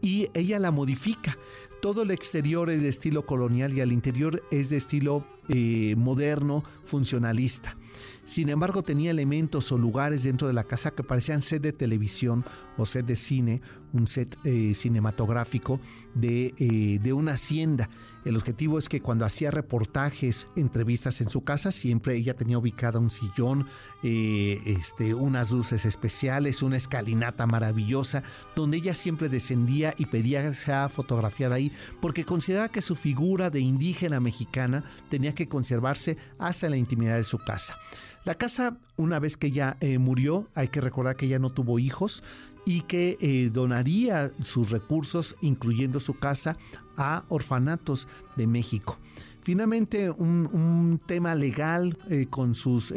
y 0.00 0.28
ella 0.34 0.58
la 0.58 0.70
modifica 0.70 1.36
todo 1.84 2.00
el 2.00 2.12
exterior 2.12 2.70
es 2.70 2.80
de 2.80 2.88
estilo 2.88 3.26
colonial 3.26 3.74
y 3.74 3.82
al 3.82 3.92
interior 3.92 4.42
es 4.50 4.70
de 4.70 4.78
estilo 4.78 5.22
eh, 5.50 5.94
moderno, 5.98 6.64
funcionalista. 6.86 7.76
Sin 8.24 8.48
embargo, 8.48 8.82
tenía 8.82 9.10
elementos 9.10 9.70
o 9.72 9.78
lugares 9.78 10.22
dentro 10.22 10.48
de 10.48 10.54
la 10.54 10.64
casa 10.64 10.92
que 10.92 11.02
parecían 11.02 11.42
set 11.42 11.62
de 11.62 11.72
televisión 11.72 12.44
o 12.76 12.86
set 12.86 13.06
de 13.06 13.16
cine, 13.16 13.62
un 13.92 14.06
set 14.06 14.36
eh, 14.44 14.74
cinematográfico 14.74 15.80
de, 16.14 16.54
eh, 16.58 16.98
de, 17.00 17.12
una 17.12 17.32
hacienda. 17.32 17.88
El 18.24 18.36
objetivo 18.36 18.78
es 18.78 18.88
que 18.88 19.00
cuando 19.00 19.24
hacía 19.24 19.50
reportajes, 19.50 20.48
entrevistas 20.56 21.20
en 21.20 21.28
su 21.28 21.44
casa, 21.44 21.70
siempre 21.70 22.16
ella 22.16 22.34
tenía 22.34 22.58
ubicada 22.58 22.98
un 22.98 23.10
sillón, 23.10 23.66
eh, 24.02 24.60
este, 24.66 25.14
unas 25.14 25.50
luces 25.50 25.84
especiales, 25.84 26.62
una 26.62 26.76
escalinata 26.76 27.46
maravillosa, 27.46 28.22
donde 28.56 28.78
ella 28.78 28.94
siempre 28.94 29.28
descendía 29.28 29.94
y 29.98 30.06
pedía 30.06 30.42
que 30.42 30.54
sea 30.54 30.88
fotografiada 30.88 31.56
ahí, 31.56 31.70
porque 32.00 32.24
consideraba 32.24 32.70
que 32.70 32.82
su 32.82 32.96
figura 32.96 33.50
de 33.50 33.60
indígena 33.60 34.20
mexicana 34.20 34.84
tenía 35.08 35.34
que 35.34 35.48
conservarse 35.48 36.16
hasta 36.38 36.68
la 36.68 36.76
intimidad 36.76 37.16
de 37.16 37.24
su 37.24 37.38
casa. 37.38 37.76
La 38.24 38.34
casa, 38.34 38.78
una 38.96 39.18
vez 39.18 39.36
que 39.36 39.48
ella 39.48 39.76
eh, 39.80 39.98
murió, 39.98 40.48
hay 40.54 40.68
que 40.68 40.80
recordar 40.80 41.14
que 41.14 41.26
ella 41.26 41.38
no 41.38 41.50
tuvo 41.50 41.78
hijos 41.78 42.22
y 42.64 42.80
que 42.82 43.18
eh, 43.20 43.50
donaría 43.52 44.30
sus 44.42 44.70
recursos, 44.70 45.36
incluyendo 45.42 46.00
su 46.00 46.18
casa, 46.18 46.56
a 46.96 47.24
orfanatos 47.28 48.08
de 48.36 48.46
México. 48.46 48.98
Finalmente, 49.42 50.08
un, 50.08 50.98
tema 51.06 51.34
legal 51.34 51.98
eh, 52.08 52.26
con 52.30 52.54
sus 52.54 52.94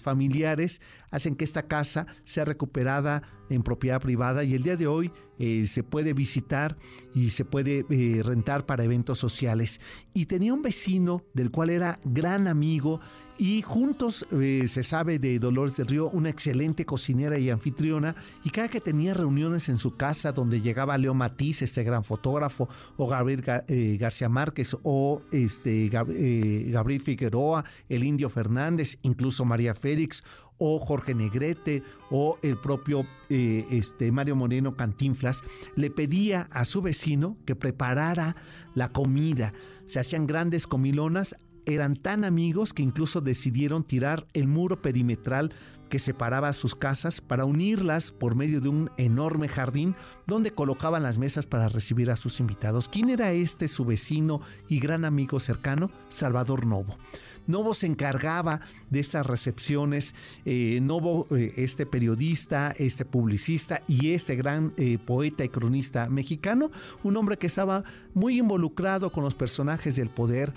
familiares 0.00 0.80
hacen 1.10 1.34
que 1.34 1.42
esta 1.42 1.64
casa 1.64 2.06
sea 2.24 2.44
recuperada 2.44 3.22
en 3.50 3.64
propiedad 3.64 4.00
privada 4.00 4.44
y 4.44 4.54
el 4.54 4.62
día 4.62 4.76
de 4.76 4.86
hoy 4.86 5.10
se 5.66 5.82
puede 5.82 6.12
visitar 6.12 6.76
y 7.14 7.30
se 7.30 7.44
puede 7.44 7.84
rentar 8.22 8.66
para 8.66 8.84
eventos 8.84 9.18
sociales. 9.18 9.80
Y 10.14 10.26
tenía 10.26 10.54
un 10.54 10.62
vecino 10.62 11.24
del 11.34 11.50
cual 11.50 11.70
era 11.70 11.98
gran 12.04 12.46
amigo 12.46 13.00
y 13.38 13.62
juntos 13.62 14.26
se 14.28 14.82
sabe 14.82 15.18
de 15.18 15.38
Dolores 15.38 15.76
del 15.76 15.86
Río, 15.86 16.10
una 16.10 16.28
excelente 16.28 16.84
cocinera 16.84 17.38
y 17.38 17.50
anfitriona, 17.50 18.14
y 18.44 18.50
cada 18.50 18.68
que 18.68 18.80
tenía 18.80 19.14
reuniones 19.14 19.68
en 19.68 19.78
su 19.78 19.96
casa 19.96 20.32
donde 20.32 20.60
llegaba 20.60 20.98
Leo 20.98 21.14
Matiz, 21.14 21.62
este 21.62 21.84
gran 21.84 22.04
fotógrafo, 22.04 22.68
o 22.96 23.06
Gabriel 23.06 23.42
García 23.98 24.28
Márquez, 24.28 24.76
o 24.82 25.22
este, 25.30 25.86
eh, 25.86 26.70
Gabriel 26.70 27.00
Figueroa, 27.00 27.64
el 27.88 28.04
Indio 28.04 28.28
Fernández, 28.28 28.98
incluso 29.02 29.44
María 29.44 29.74
Félix 29.74 30.22
o 30.58 30.78
Jorge 30.80 31.14
Negrete 31.14 31.82
o 32.10 32.38
el 32.42 32.58
propio 32.58 33.06
eh, 33.28 33.64
este, 33.70 34.10
Mario 34.12 34.36
Moreno 34.36 34.76
Cantinflas, 34.76 35.42
le 35.76 35.90
pedía 35.90 36.48
a 36.50 36.64
su 36.64 36.82
vecino 36.82 37.36
que 37.46 37.54
preparara 37.54 38.36
la 38.74 38.92
comida. 38.92 39.52
Se 39.86 40.00
hacían 40.00 40.26
grandes 40.26 40.66
comilonas, 40.66 41.36
eran 41.68 41.96
tan 41.96 42.24
amigos 42.24 42.72
que 42.72 42.82
incluso 42.82 43.20
decidieron 43.20 43.84
tirar 43.84 44.26
el 44.32 44.48
muro 44.48 44.80
perimetral 44.80 45.52
que 45.88 45.98
separaba 45.98 46.52
sus 46.52 46.74
casas 46.74 47.20
para 47.20 47.44
unirlas 47.44 48.12
por 48.12 48.34
medio 48.34 48.60
de 48.60 48.68
un 48.68 48.90
enorme 48.96 49.48
jardín 49.48 49.94
donde 50.26 50.52
colocaban 50.52 51.02
las 51.02 51.18
mesas 51.18 51.46
para 51.46 51.68
recibir 51.68 52.10
a 52.10 52.16
sus 52.16 52.40
invitados. 52.40 52.88
¿Quién 52.88 53.10
era 53.10 53.32
este 53.32 53.68
su 53.68 53.84
vecino 53.84 54.40
y 54.68 54.80
gran 54.80 55.04
amigo 55.04 55.40
cercano? 55.40 55.90
Salvador 56.08 56.66
Novo. 56.66 56.98
Novo 57.46 57.72
se 57.72 57.86
encargaba 57.86 58.60
de 58.90 59.00
estas 59.00 59.24
recepciones. 59.24 60.14
Eh, 60.44 60.80
Novo, 60.82 61.26
eh, 61.34 61.54
este 61.56 61.86
periodista, 61.86 62.74
este 62.78 63.06
publicista 63.06 63.82
y 63.86 64.12
este 64.12 64.36
gran 64.36 64.74
eh, 64.76 64.98
poeta 64.98 65.44
y 65.44 65.48
cronista 65.48 66.10
mexicano, 66.10 66.70
un 67.02 67.16
hombre 67.16 67.38
que 67.38 67.46
estaba 67.46 67.84
muy 68.12 68.38
involucrado 68.38 69.10
con 69.10 69.24
los 69.24 69.34
personajes 69.34 69.96
del 69.96 70.10
poder. 70.10 70.52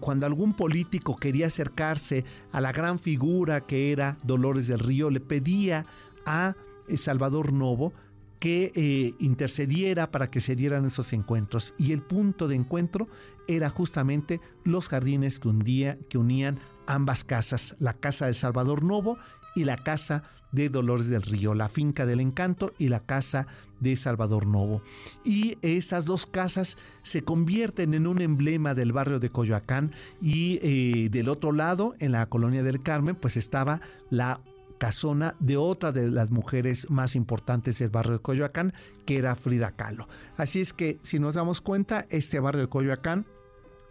Cuando 0.00 0.26
algún 0.26 0.54
político 0.54 1.16
quería 1.16 1.46
acercarse 1.46 2.24
a 2.52 2.60
la 2.60 2.72
gran 2.72 2.98
figura 2.98 3.66
que 3.66 3.92
era 3.92 4.16
Dolores 4.24 4.66
del 4.68 4.80
Río, 4.80 5.10
le 5.10 5.20
pedía 5.20 5.84
a 6.24 6.54
Salvador 6.94 7.52
Novo 7.52 7.92
que 8.38 9.14
intercediera 9.18 10.10
para 10.10 10.30
que 10.30 10.40
se 10.40 10.56
dieran 10.56 10.84
esos 10.84 11.12
encuentros. 11.12 11.74
Y 11.78 11.92
el 11.92 12.02
punto 12.02 12.48
de 12.48 12.56
encuentro 12.56 13.08
era 13.48 13.70
justamente 13.70 14.40
los 14.64 14.88
jardines 14.88 15.38
que, 15.38 15.48
un 15.48 15.60
día, 15.60 15.98
que 16.08 16.18
unían 16.18 16.58
ambas 16.86 17.24
casas, 17.24 17.76
la 17.78 17.94
casa 17.94 18.26
de 18.26 18.34
Salvador 18.34 18.82
Novo 18.82 19.18
y 19.54 19.64
la 19.64 19.76
casa 19.76 20.22
de 20.52 20.68
Dolores 20.68 21.08
del 21.08 21.22
Río, 21.22 21.54
la 21.54 21.68
finca 21.68 22.06
del 22.06 22.20
encanto 22.20 22.72
y 22.78 22.88
la 22.88 23.00
casa 23.00 23.46
de 23.80 23.96
Salvador 23.96 24.46
Novo. 24.46 24.82
Y 25.24 25.58
estas 25.62 26.04
dos 26.04 26.26
casas 26.26 26.76
se 27.02 27.22
convierten 27.22 27.94
en 27.94 28.06
un 28.06 28.20
emblema 28.20 28.74
del 28.74 28.92
barrio 28.92 29.18
de 29.18 29.30
Coyoacán 29.30 29.92
y 30.20 30.58
eh, 30.62 31.08
del 31.10 31.28
otro 31.28 31.52
lado, 31.52 31.94
en 31.98 32.12
la 32.12 32.26
colonia 32.26 32.62
del 32.62 32.82
Carmen, 32.82 33.16
pues 33.16 33.36
estaba 33.36 33.80
la 34.10 34.40
casona 34.78 35.34
de 35.38 35.56
otra 35.56 35.92
de 35.92 36.10
las 36.10 36.30
mujeres 36.30 36.90
más 36.90 37.16
importantes 37.16 37.78
del 37.78 37.90
barrio 37.90 38.14
de 38.14 38.18
Coyoacán, 38.18 38.74
que 39.04 39.16
era 39.16 39.36
Frida 39.36 39.72
Kahlo. 39.72 40.08
Así 40.36 40.60
es 40.60 40.72
que 40.72 40.98
si 41.02 41.18
nos 41.18 41.34
damos 41.34 41.60
cuenta, 41.60 42.06
este 42.10 42.40
barrio 42.40 42.62
de 42.62 42.68
Coyoacán 42.68 43.26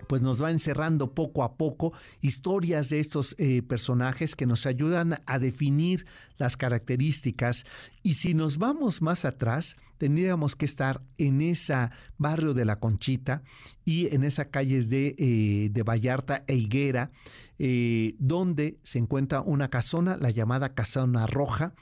pues 0.08 0.22
nos 0.22 0.42
va 0.42 0.52
encerrando 0.52 1.14
poco 1.14 1.44
a 1.44 1.58
poco 1.58 1.94
historias 2.22 2.90
de 2.90 3.00
estos 3.00 3.36
eh, 3.38 3.62
personajes 3.62 4.36
que 4.36 4.46
nos 4.46 4.66
ayudan 4.66 5.20
a 5.26 5.40
definir 5.40 6.06
las 6.38 6.58
características. 6.58 7.66
Y 8.04 8.16
si 8.16 8.34
nos 8.34 8.58
vamos 8.58 9.02
más 9.02 9.26
atrás 9.26 9.78
tendríamos 9.98 10.58
que 10.58 10.66
estar 10.66 11.02
en 11.18 11.40
ese 11.40 11.74
barrio 12.18 12.54
de 12.54 12.66
la 12.66 12.82
Conchita 12.82 13.44
y 13.86 14.14
en 14.14 14.26
esas 14.26 14.48
calles 14.48 14.90
de, 14.90 15.16
eh, 15.18 15.70
de 15.72 15.84
Vallarta 15.84 16.44
e 16.48 16.56
Higuera 16.56 17.12
eh, 17.60 18.16
donde 18.20 18.78
se 18.84 19.00
encuentra 19.00 19.40
una 19.40 19.70
casona, 19.70 20.18
la 20.18 20.32
llamada 20.32 20.74
Casona 20.74 21.28
Roja, 21.28 21.74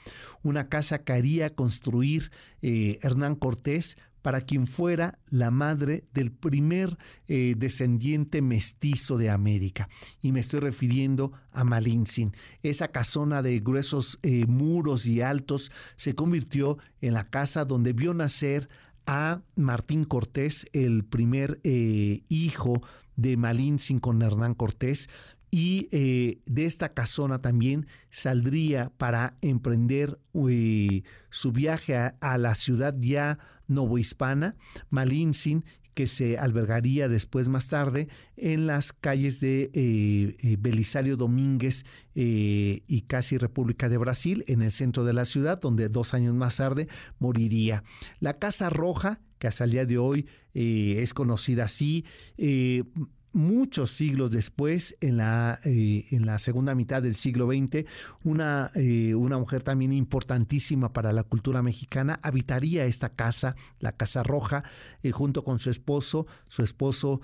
una 0.44 0.68
casa 0.68 1.02
que 1.02 1.12
haría 1.12 1.56
construir 1.56 2.30
Hernán 2.62 3.34
Cortés 3.34 3.96
para 4.24 4.40
quien 4.40 4.66
fuera 4.66 5.18
la 5.28 5.50
madre 5.50 6.04
del 6.14 6.32
primer 6.32 6.96
eh, 7.28 7.56
descendiente 7.58 8.40
mestizo 8.40 9.18
de 9.18 9.28
América. 9.28 9.90
Y 10.22 10.32
me 10.32 10.40
estoy 10.40 10.60
refiriendo 10.60 11.32
a 11.52 11.62
Malintzin. 11.62 12.32
Esa 12.62 12.88
casona 12.88 13.42
de 13.42 13.60
gruesos 13.60 14.18
eh, 14.22 14.46
muros 14.46 15.04
y 15.04 15.20
altos 15.20 15.70
se 15.96 16.14
convirtió 16.14 16.78
en 17.02 17.12
la 17.12 17.24
casa 17.24 17.66
donde 17.66 17.92
vio 17.92 18.14
nacer 18.14 18.70
a 19.04 19.42
Martín 19.56 20.04
Cortés, 20.04 20.70
el 20.72 21.04
primer 21.04 21.60
eh, 21.62 22.22
hijo 22.30 22.80
de 23.16 23.36
Malintzin 23.36 24.00
con 24.00 24.22
Hernán 24.22 24.54
Cortés, 24.54 25.10
y 25.54 25.86
de 25.90 26.64
esta 26.64 26.94
casona 26.94 27.40
también 27.40 27.86
saldría 28.10 28.90
para 28.96 29.36
emprender 29.40 30.18
su 31.30 31.52
viaje 31.52 31.96
a, 31.96 32.38
la 32.38 32.56
ciudad 32.56 32.96
ya 32.98 33.38
novohispana, 33.68 34.56
Malintzin, 34.90 35.64
que 35.94 36.08
se 36.08 36.38
albergaría 36.38 37.08
después 37.08 37.48
más 37.48 37.68
tarde 37.68 38.08
en 38.36 38.66
las 38.66 38.92
calles 38.92 39.40
de 39.40 39.70
eh, 39.74 40.36
eh, 40.42 40.56
Belisario 40.58 41.16
Domínguez 41.16 41.84
eh, 42.16 42.80
y 42.88 43.02
casi 43.02 43.38
República 43.38 43.88
de 43.88 43.96
Brasil, 43.96 44.44
en 44.48 44.62
el 44.62 44.72
centro 44.72 45.04
de 45.04 45.12
la 45.12 45.24
ciudad, 45.24 45.60
donde 45.60 45.88
dos 45.88 46.12
años 46.12 46.34
más 46.34 46.56
tarde 46.56 46.88
moriría. 47.20 47.84
La 48.18 48.34
Casa 48.34 48.70
Roja, 48.70 49.20
que 49.38 49.46
hasta 49.46 49.64
el 49.64 49.70
día 49.70 49.86
de 49.86 49.98
hoy 49.98 50.28
es 50.52 51.12
conocida 51.14 51.64
así, 51.64 52.04
muchos 53.34 53.90
siglos 53.90 54.30
después, 54.30 54.96
en 55.00 55.18
la, 55.18 55.58
eh, 55.64 56.04
en 56.12 56.24
la 56.24 56.38
segunda 56.38 56.74
mitad 56.74 57.02
del 57.02 57.14
siglo 57.14 57.48
XX, 57.48 57.84
una, 58.22 58.70
eh, 58.74 59.14
una 59.14 59.38
mujer 59.38 59.62
también 59.62 59.92
importantísima 59.92 60.92
para 60.92 61.12
la 61.12 61.24
cultura 61.24 61.60
mexicana 61.60 62.18
habitaría 62.22 62.86
esta 62.86 63.10
casa, 63.10 63.56
la 63.80 63.92
Casa 63.92 64.22
Roja, 64.22 64.64
eh, 65.02 65.10
junto 65.10 65.44
con 65.44 65.58
su 65.58 65.68
esposo, 65.68 66.26
su 66.48 66.62
esposo 66.62 67.20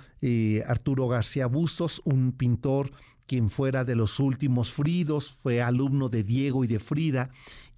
Arturo 0.66 1.08
García 1.08 1.46
Bustos, 1.46 2.02
un 2.04 2.32
pintor 2.32 2.90
quien 3.26 3.48
fuera 3.48 3.84
de 3.84 3.94
los 3.94 4.18
últimos 4.18 4.72
Fridos, 4.72 5.32
fue 5.32 5.62
alumno 5.62 6.08
de 6.08 6.24
Diego 6.24 6.64
y 6.64 6.66
de 6.66 6.80
Frida, 6.80 7.30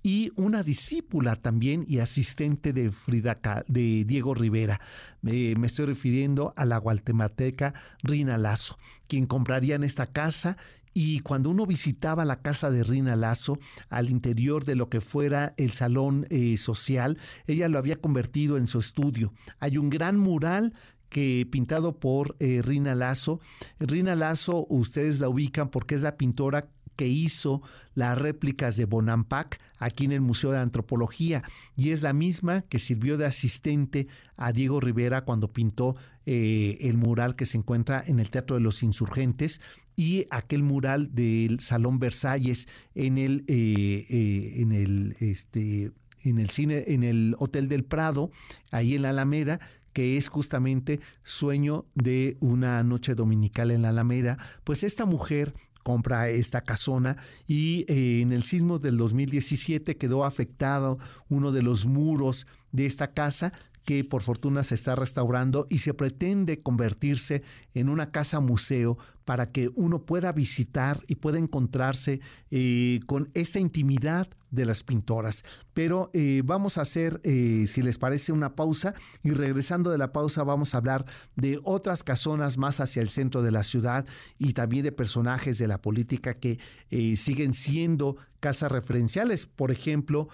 y 0.03 0.33
una 0.37 0.63
discípula 0.63 1.37
también 1.37 1.85
y 1.87 1.99
asistente 1.99 2.73
de 2.73 2.91
Frida 2.91 3.37
de 3.69 4.05
Diego 4.05 4.35
Rivera. 4.35 4.81
me 5.23 5.67
estoy 5.67 5.87
refiriendo 5.87 6.53
a 6.57 6.65
la 6.65 6.79
guatemalteca 6.79 7.75
Rina 8.03 8.39
Lazo, 8.39 8.79
quien 9.09 9.27
compraría 9.27 9.77
en 9.77 9.85
esta 9.85 10.07
casa 10.07 10.57
y 10.95 11.21
cuando 11.21 11.51
uno 11.51 11.67
visitaba 11.67 12.25
la 12.25 12.43
casa 12.43 12.71
de 12.71 12.85
Rina 12.85 13.17
Lazo, 13.17 13.59
al 13.89 14.11
interior 14.11 14.65
de 14.65 14.77
lo 14.77 14.89
que 14.89 15.01
fuera 15.01 15.55
el 15.57 15.73
salón 15.73 16.27
eh, 16.31 16.57
social, 16.59 17.19
ella 17.47 17.69
lo 17.69 17.79
había 17.79 17.97
convertido 17.97 18.59
en 18.59 18.67
su 18.67 18.79
estudio. 18.79 19.33
Hay 19.59 19.79
un 19.79 19.89
gran 19.89 20.19
mural 20.19 20.75
que 21.09 21.47
pintado 21.51 21.99
por 21.99 22.37
eh, 22.41 22.63
Rina 22.63 22.95
Lazo. 22.95 23.41
Rina 23.79 24.15
Lazo, 24.15 24.67
ustedes 24.69 25.21
la 25.21 25.29
ubican 25.29 25.71
porque 25.71 25.95
es 25.95 26.03
la 26.03 26.17
pintora 26.17 26.69
que 26.97 27.07
hizo 27.07 27.63
las 27.95 28.19
réplicas 28.19 28.77
de 28.77 28.85
Bonampak 28.85 29.61
aquí 29.79 30.05
en 30.05 30.13
el 30.13 30.21
Museo 30.21 30.51
de 30.51 30.59
Antropología. 30.59 31.43
Y 31.77 31.91
es 31.91 32.03
la 32.03 32.13
misma 32.13 32.63
que 32.63 32.79
sirvió 32.79 33.17
de 33.17 33.27
asistente 33.27 34.09
a 34.37 34.53
Diego 34.53 34.81
Rivera 34.81 35.25
cuando 35.25 35.53
pintó 35.53 35.97
eh, 36.27 36.79
el 36.83 36.97
mural 36.97 37.35
que 37.35 37.45
se 37.45 37.59
encuentra 37.59 38.03
en 38.07 38.19
el 38.19 38.31
Teatro 38.31 38.57
de 38.57 38.63
los 38.63 38.83
Insurgentes 38.83 39.61
y 39.97 40.27
aquel 40.31 40.63
mural 40.63 41.15
del 41.15 41.61
Salón 41.61 41.99
Versalles 41.99 42.69
en 42.95 43.19
el, 43.19 43.45
eh, 43.49 44.07
eh, 44.09 44.63
en 44.63 44.73
el, 44.73 45.15
este, 45.21 45.93
en 46.25 46.39
el 46.39 46.51
cine, 46.51 46.85
en 46.89 47.03
el 47.03 47.35
Hotel 47.39 47.69
del 47.69 47.85
Prado, 47.85 48.31
ahí 48.71 48.95
en 48.95 49.03
la 49.03 49.11
Alameda, 49.11 49.61
que 49.93 50.17
es 50.17 50.29
justamente 50.29 51.01
sueño 51.23 51.87
de 51.95 52.37
una 52.41 52.83
noche 52.83 53.15
dominical 53.15 53.71
en 53.71 53.83
la 53.83 53.91
Alameda, 53.91 54.39
pues 54.65 54.85
esta 54.85 55.05
mujer 55.05 55.55
compra 55.83 56.29
esta 56.29 56.61
casona 56.61 57.17
y 57.47 57.85
eh, 57.89 58.21
en 58.21 58.33
el 58.33 58.43
sismo 58.43 58.79
del 58.79 58.97
2017 58.97 59.97
quedó 59.97 60.25
afectado 60.25 60.99
uno 61.29 61.53
de 61.53 61.63
los 61.63 61.87
muros 61.87 62.47
de 62.71 62.87
esta 62.87 63.13
casa 63.13 63.53
que 63.85 64.05
por 64.05 64.23
fortuna 64.23 64.63
se 64.63 64.75
está 64.75 64.95
restaurando 64.95 65.67
y 65.69 65.79
se 65.79 65.95
pretende 65.95 66.63
convertirse 66.63 67.43
en 67.75 67.89
una 67.89 68.11
casa 68.11 68.41
museo 68.41 68.97
para 69.25 69.51
que 69.51 69.71
uno 69.75 70.05
pueda 70.05 70.33
visitar 70.33 71.01
y 71.09 71.17
pueda 71.17 71.39
encontrarse 71.39 72.21
eh, 72.51 73.01
con 73.07 73.31
esta 73.35 73.59
intimidad 73.59 74.29
de 74.53 74.67
las 74.67 74.85
pintoras. 74.85 75.45
Pero 75.75 76.11
eh, 76.13 76.43
vamos 76.45 76.79
a 76.79 76.83
hacer, 76.83 77.21
eh, 77.25 77.65
si 77.67 77.83
les 77.83 77.99
parece, 77.99 78.31
una 78.31 78.55
pausa 78.55 78.95
y 79.25 79.33
regresando 79.33 79.91
de 79.91 79.99
la 79.99 80.13
pausa 80.13 80.45
vamos 80.45 80.75
a 80.75 80.79
hablar 80.79 81.05
de 81.35 81.59
otras 81.65 82.05
casonas 82.05 82.59
más 82.59 82.79
hacia 82.79 83.03
el 83.03 83.09
centro 83.09 83.43
de 83.43 83.51
la 83.51 83.65
ciudad 83.65 84.07
y 84.39 84.53
también 84.53 84.85
de 84.85 84.93
personajes 84.93 85.59
de 85.59 85.67
la 85.67 85.81
política 85.81 86.35
que 86.35 86.61
eh, 86.91 87.17
siguen 87.17 87.55
siendo 87.55 88.17
casas 88.43 88.73
referenciales. 88.73 89.47
Por 89.47 89.71
ejemplo, 89.71 90.29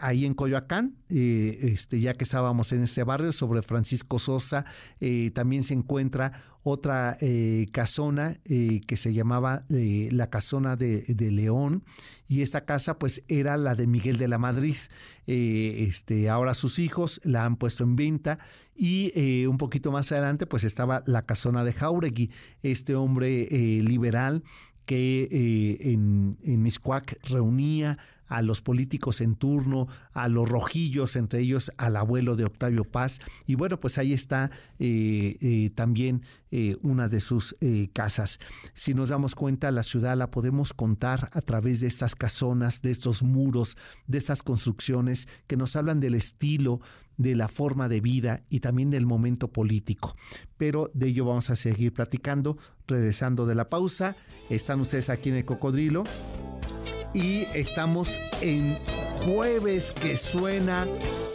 ahí 0.00 0.26
en 0.26 0.34
Coyoacán, 0.34 0.96
este, 1.08 2.00
ya 2.00 2.12
que 2.14 2.24
estábamos 2.24 2.72
en 2.72 2.82
este 2.82 3.04
barrio, 3.04 3.32
sobre 3.32 3.62
Francisco 3.62 4.18
Sosa, 4.18 4.66
también 5.32 5.62
se 5.62 5.74
encuentra 5.74 6.32
otra 6.68 7.16
eh, 7.20 7.66
casona 7.70 8.40
eh, 8.44 8.80
que 8.88 8.96
se 8.96 9.14
llamaba 9.14 9.64
eh, 9.70 10.08
la 10.10 10.30
casona 10.30 10.74
de, 10.74 11.04
León 11.16 11.84
y 12.26 12.42
esta 12.42 12.64
casa 12.64 12.98
pues 12.98 13.22
era 13.28 13.56
la 13.56 13.76
de 13.76 13.86
Miguel 13.86 14.16
de 14.16 14.26
la 14.26 14.38
Madrid. 14.38 14.76
este, 15.26 16.28
ahora 16.28 16.54
sus 16.54 16.80
hijos 16.80 17.20
la 17.22 17.44
han 17.44 17.54
puesto 17.56 17.84
en 17.84 17.94
venta 17.94 18.40
y 18.74 19.46
un 19.46 19.58
poquito 19.58 19.92
más 19.92 20.10
adelante 20.10 20.46
pues 20.46 20.64
estaba 20.64 21.04
la 21.06 21.22
casona 21.22 21.62
de 21.62 21.72
Jauregui, 21.72 22.32
este 22.62 22.96
hombre 22.96 23.48
liberal 23.82 24.42
que 24.86 25.28
en, 25.92 26.36
en 26.42 26.62
Miscuac 26.62 27.18
reunía 27.28 27.98
a 28.28 28.42
los 28.42 28.60
políticos 28.62 29.20
en 29.20 29.36
turno, 29.36 29.86
a 30.12 30.28
los 30.28 30.48
rojillos, 30.48 31.16
entre 31.16 31.40
ellos 31.40 31.72
al 31.76 31.96
abuelo 31.96 32.36
de 32.36 32.44
Octavio 32.44 32.84
Paz. 32.84 33.20
Y 33.46 33.54
bueno, 33.54 33.78
pues 33.78 33.98
ahí 33.98 34.12
está 34.12 34.50
eh, 34.78 35.36
eh, 35.40 35.70
también 35.70 36.22
eh, 36.50 36.76
una 36.82 37.08
de 37.08 37.20
sus 37.20 37.56
casas. 37.92 38.38
Si 38.74 38.94
nos 38.94 39.10
damos 39.10 39.34
cuenta, 39.34 39.70
la 39.70 39.82
ciudad 39.82 40.16
la 40.16 40.30
podemos 40.30 40.72
contar 40.72 41.30
a 41.32 41.40
través 41.40 41.80
de 41.80 41.86
estas 41.86 42.14
casonas, 42.14 42.82
de 42.82 42.90
estos 42.90 43.22
muros, 43.22 43.76
de 44.06 44.18
estas 44.18 44.42
construcciones 44.42 45.28
que 45.46 45.56
nos 45.56 45.76
hablan 45.76 46.00
del 46.00 46.14
estilo, 46.14 46.80
de 47.16 47.34
la 47.34 47.48
forma 47.48 47.88
de 47.88 48.00
vida 48.00 48.42
y 48.50 48.60
también 48.60 48.90
del 48.90 49.06
momento 49.06 49.48
político. 49.48 50.16
Pero 50.56 50.90
de 50.94 51.08
ello 51.08 51.24
vamos 51.24 51.50
a 51.50 51.56
seguir 51.56 51.92
platicando, 51.92 52.58
regresando 52.86 53.46
de 53.46 53.54
la 53.54 53.68
pausa. 53.68 54.16
Están 54.50 54.80
ustedes 54.80 55.10
aquí 55.10 55.30
en 55.30 55.36
el 55.36 55.44
Cocodrilo 55.44 56.04
y 57.14 57.46
estamos 57.54 58.20
en 58.42 58.76
jueves 59.24 59.90
que 59.92 60.16
suena 60.16 60.86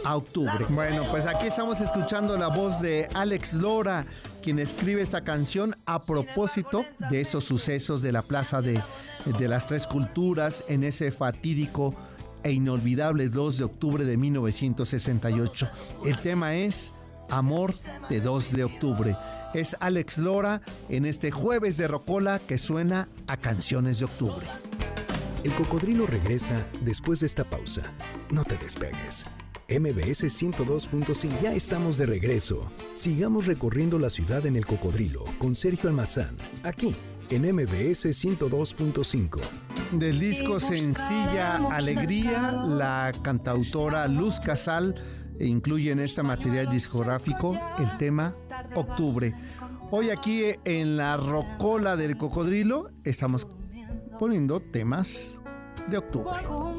a 0.04 0.16
octubre. 0.16 0.64
Bueno, 0.70 1.02
pues 1.10 1.26
aquí 1.26 1.46
estamos 1.48 1.80
escuchando 1.80 2.36
la 2.36 2.48
voz 2.48 2.80
de 2.80 3.08
Alex 3.14 3.54
Lora, 3.54 4.06
quien 4.42 4.58
escribe 4.58 5.02
esta 5.02 5.24
canción 5.24 5.76
a 5.86 6.02
propósito 6.02 6.84
de 7.10 7.20
esos 7.20 7.44
sucesos 7.44 8.02
de 8.02 8.12
la 8.12 8.22
Plaza 8.22 8.62
de, 8.62 8.80
de 9.38 9.48
las 9.48 9.66
Tres 9.66 9.86
Culturas 9.86 10.64
en 10.68 10.84
ese 10.84 11.10
fatídico 11.10 11.94
e 12.44 12.52
inolvidable 12.52 13.28
2 13.28 13.58
de 13.58 13.64
octubre 13.64 14.04
de 14.04 14.16
1968. 14.16 15.68
El 16.04 16.18
tema 16.18 16.54
es 16.56 16.92
Amor 17.30 17.74
de 18.08 18.20
2 18.20 18.52
de 18.52 18.64
octubre. 18.64 19.16
Es 19.54 19.76
Alex 19.80 20.18
Lora 20.18 20.62
en 20.88 21.04
este 21.04 21.30
jueves 21.30 21.76
de 21.76 21.88
Rocola 21.88 22.40
que 22.46 22.58
suena 22.58 23.08
a 23.26 23.36
canciones 23.36 23.98
de 23.98 24.06
octubre. 24.06 24.46
El 25.44 25.54
cocodrilo 25.54 26.06
regresa 26.06 26.66
después 26.82 27.20
de 27.20 27.26
esta 27.26 27.44
pausa. 27.44 27.82
No 28.32 28.44
te 28.44 28.56
despegues. 28.56 29.26
MBS 29.68 30.24
102.5 30.24 31.40
ya 31.42 31.54
estamos 31.54 31.96
de 31.96 32.06
regreso. 32.06 32.70
Sigamos 32.94 33.46
recorriendo 33.46 33.98
la 33.98 34.10
ciudad 34.10 34.44
en 34.46 34.56
el 34.56 34.66
cocodrilo 34.66 35.24
con 35.38 35.54
Sergio 35.54 35.88
Almazán, 35.88 36.36
aquí 36.62 36.94
en 37.34 37.54
MBS 37.54 38.06
102.5. 38.06 39.40
Del 39.92 40.18
disco 40.18 40.60
Sencilla 40.60 41.56
Alegría, 41.70 42.52
la 42.52 43.10
cantautora 43.22 44.06
Luz 44.06 44.38
Casal 44.38 44.94
incluye 45.40 45.92
en 45.92 46.00
este 46.00 46.22
material 46.22 46.68
discográfico 46.70 47.58
el 47.78 47.96
tema 47.96 48.36
Octubre. 48.74 49.34
Hoy 49.90 50.10
aquí 50.10 50.44
en 50.64 50.98
la 50.98 51.16
Rocola 51.16 51.96
del 51.96 52.18
Cocodrilo 52.18 52.90
estamos 53.04 53.46
poniendo 54.18 54.60
temas 54.60 55.40
de 55.88 55.96
octubre. 55.96 56.32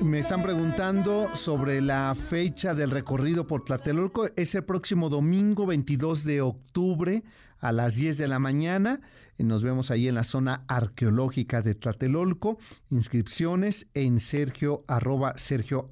Me 0.03 0.19
están 0.19 0.43
preguntando 0.43 1.35
sobre 1.35 1.81
la 1.81 2.13
fecha 2.15 2.75
del 2.75 2.91
recorrido 2.91 3.47
por 3.47 3.65
Tlatelolco. 3.65 4.29
Es 4.35 4.53
el 4.53 4.63
próximo 4.63 5.09
domingo 5.09 5.65
22 5.65 6.23
de 6.23 6.41
octubre 6.41 7.23
a 7.59 7.71
las 7.71 7.95
10 7.95 8.17
de 8.17 8.27
la 8.27 8.39
mañana. 8.39 9.01
Nos 9.37 9.63
vemos 9.63 9.91
ahí 9.91 10.07
en 10.07 10.15
la 10.15 10.23
zona 10.23 10.63
arqueológica 10.67 11.61
de 11.61 11.75
Tlatelolco. 11.75 12.57
Inscripciones 12.89 13.87
en 13.93 14.19
sergio 14.19 14.83
arroba 14.87 15.37
sergio 15.37 15.87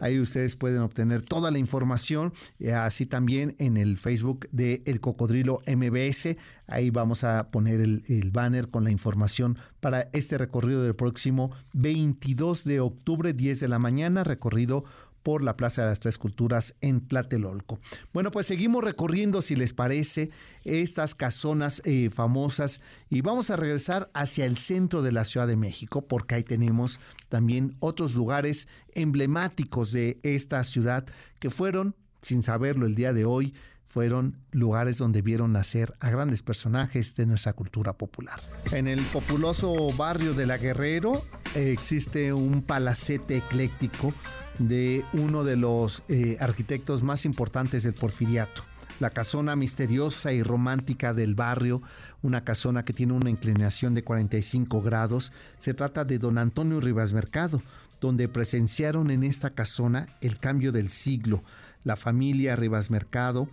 Ahí 0.00 0.18
ustedes 0.18 0.56
pueden 0.56 0.82
obtener 0.82 1.22
toda 1.22 1.50
la 1.50 1.58
información, 1.58 2.32
eh, 2.58 2.72
así 2.72 3.06
también 3.06 3.54
en 3.58 3.76
el 3.76 3.96
Facebook 3.98 4.48
de 4.50 4.82
El 4.84 5.00
Cocodrilo 5.00 5.60
MBS. 5.66 6.36
Ahí 6.66 6.90
vamos 6.90 7.22
a 7.22 7.50
poner 7.50 7.80
el, 7.80 8.02
el, 8.08 8.30
banner 8.32 8.68
con 8.68 8.82
la 8.82 8.90
información 8.90 9.58
para 9.80 10.08
este 10.12 10.36
recorrido 10.38 10.82
del 10.82 10.96
próximo 10.96 11.52
22 11.74 12.64
de 12.64 12.80
octubre, 12.80 13.32
10 13.32 13.60
de 13.60 13.68
la 13.68 13.78
mañana, 13.78 14.24
recorrido 14.24 14.84
por 15.26 15.42
la 15.42 15.56
Plaza 15.56 15.82
de 15.82 15.88
las 15.88 15.98
Tres 15.98 16.18
Culturas 16.18 16.76
en 16.82 17.00
Tlatelolco. 17.00 17.80
Bueno, 18.12 18.30
pues 18.30 18.46
seguimos 18.46 18.84
recorriendo, 18.84 19.42
si 19.42 19.56
les 19.56 19.72
parece, 19.72 20.30
estas 20.62 21.16
casonas 21.16 21.82
eh, 21.84 22.10
famosas 22.10 22.80
y 23.10 23.22
vamos 23.22 23.50
a 23.50 23.56
regresar 23.56 24.08
hacia 24.14 24.46
el 24.46 24.56
centro 24.56 25.02
de 25.02 25.10
la 25.10 25.24
Ciudad 25.24 25.48
de 25.48 25.56
México 25.56 26.06
porque 26.06 26.36
ahí 26.36 26.44
tenemos 26.44 27.00
también 27.28 27.74
otros 27.80 28.14
lugares 28.14 28.68
emblemáticos 28.94 29.90
de 29.90 30.20
esta 30.22 30.62
ciudad 30.62 31.04
que 31.40 31.50
fueron, 31.50 31.96
sin 32.22 32.42
saberlo 32.42 32.86
el 32.86 32.94
día 32.94 33.12
de 33.12 33.24
hoy, 33.24 33.52
fueron 33.88 34.36
lugares 34.52 34.98
donde 34.98 35.22
vieron 35.22 35.50
nacer 35.52 35.92
a 35.98 36.10
grandes 36.10 36.42
personajes 36.42 37.16
de 37.16 37.26
nuestra 37.26 37.52
cultura 37.52 37.94
popular. 37.94 38.40
En 38.70 38.86
el 38.86 39.04
populoso 39.10 39.92
barrio 39.96 40.34
de 40.34 40.46
La 40.46 40.56
Guerrero 40.56 41.24
eh, 41.54 41.72
existe 41.72 42.32
un 42.32 42.62
palacete 42.62 43.38
ecléctico 43.38 44.14
de 44.58 45.04
uno 45.12 45.44
de 45.44 45.56
los 45.56 46.02
eh, 46.08 46.36
arquitectos 46.40 47.02
más 47.02 47.24
importantes 47.24 47.82
del 47.82 47.94
porfiriato. 47.94 48.62
La 48.98 49.10
casona 49.10 49.56
misteriosa 49.56 50.32
y 50.32 50.42
romántica 50.42 51.12
del 51.12 51.34
barrio, 51.34 51.82
una 52.22 52.44
casona 52.44 52.84
que 52.84 52.94
tiene 52.94 53.12
una 53.12 53.28
inclinación 53.28 53.94
de 53.94 54.04
45 54.04 54.80
grados, 54.80 55.32
se 55.58 55.74
trata 55.74 56.04
de 56.06 56.18
don 56.18 56.38
Antonio 56.38 56.80
Rivas 56.80 57.12
Mercado, 57.12 57.62
donde 58.00 58.28
presenciaron 58.28 59.10
en 59.10 59.22
esta 59.22 59.50
casona 59.50 60.16
el 60.22 60.38
cambio 60.38 60.72
del 60.72 60.88
siglo. 60.88 61.42
La 61.84 61.96
familia 61.96 62.56
Rivas 62.56 62.90
Mercado 62.90 63.48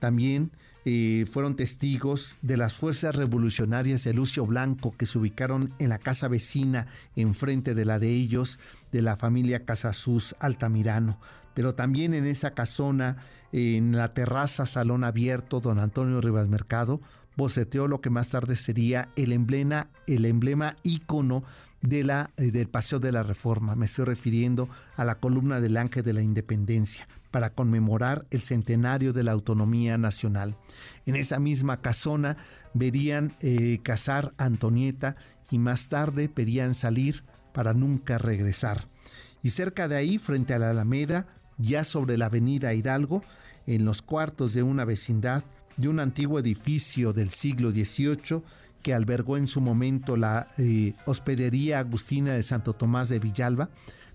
también 0.00 0.50
fueron 1.30 1.54
testigos 1.54 2.38
de 2.40 2.56
las 2.56 2.72
fuerzas 2.74 3.14
revolucionarias 3.14 4.04
de 4.04 4.14
Lucio 4.14 4.46
Blanco 4.46 4.94
que 4.96 5.04
se 5.04 5.18
ubicaron 5.18 5.72
en 5.78 5.90
la 5.90 5.98
casa 5.98 6.28
vecina 6.28 6.86
enfrente 7.14 7.74
de 7.74 7.84
la 7.84 7.98
de 7.98 8.08
ellos, 8.08 8.58
de 8.90 9.02
la 9.02 9.16
familia 9.16 9.64
Casasus 9.64 10.34
Altamirano. 10.38 11.20
Pero 11.52 11.74
también 11.74 12.14
en 12.14 12.24
esa 12.24 12.54
casona, 12.54 13.16
en 13.52 13.96
la 13.96 14.08
terraza 14.08 14.64
Salón 14.64 15.04
Abierto, 15.04 15.60
don 15.60 15.78
Antonio 15.78 16.20
Rivas 16.20 16.48
Mercado, 16.48 17.00
boceteó 17.36 17.86
lo 17.86 18.00
que 18.00 18.10
más 18.10 18.30
tarde 18.30 18.56
sería 18.56 19.10
el 19.16 19.32
emblema, 19.32 19.88
el 20.06 20.24
emblema 20.24 20.76
ícono 20.82 21.44
de 21.80 22.02
la, 22.02 22.30
eh, 22.36 22.50
del 22.50 22.68
Paseo 22.68 22.98
de 22.98 23.12
la 23.12 23.22
Reforma. 23.22 23.76
Me 23.76 23.86
estoy 23.86 24.06
refiriendo 24.06 24.68
a 24.96 25.04
la 25.04 25.20
columna 25.20 25.60
del 25.60 25.76
Ángel 25.76 26.02
de 26.02 26.12
la 26.12 26.22
Independencia 26.22 27.06
para 27.30 27.50
conmemorar 27.50 28.26
el 28.30 28.42
centenario 28.42 29.12
de 29.12 29.24
la 29.24 29.32
autonomía 29.32 29.98
nacional. 29.98 30.56
En 31.06 31.16
esa 31.16 31.38
misma 31.38 31.80
casona 31.80 32.36
verían 32.74 33.36
eh, 33.40 33.80
casar 33.82 34.32
a 34.38 34.44
Antonieta 34.44 35.16
y 35.50 35.58
más 35.58 35.88
tarde 35.88 36.28
pedían 36.28 36.74
salir 36.74 37.24
para 37.52 37.74
nunca 37.74 38.18
regresar. 38.18 38.88
Y 39.42 39.50
cerca 39.50 39.88
de 39.88 39.96
ahí, 39.96 40.18
frente 40.18 40.54
a 40.54 40.58
la 40.58 40.70
Alameda, 40.70 41.26
ya 41.58 41.84
sobre 41.84 42.18
la 42.18 42.26
avenida 42.26 42.74
Hidalgo, 42.74 43.22
en 43.66 43.84
los 43.84 44.00
cuartos 44.02 44.54
de 44.54 44.62
una 44.62 44.84
vecindad 44.84 45.44
de 45.76 45.88
un 45.88 46.00
antiguo 46.00 46.38
edificio 46.38 47.12
del 47.12 47.30
siglo 47.30 47.70
XVIII 47.70 48.42
que 48.82 48.94
albergó 48.94 49.36
en 49.36 49.46
su 49.46 49.60
momento 49.60 50.16
la 50.16 50.48
eh, 50.56 50.94
hospedería 51.04 51.80
agustina 51.80 52.32
de 52.32 52.42
Santo 52.42 52.72
Tomás 52.72 53.08
de 53.08 53.18
Villalba, 53.18 53.70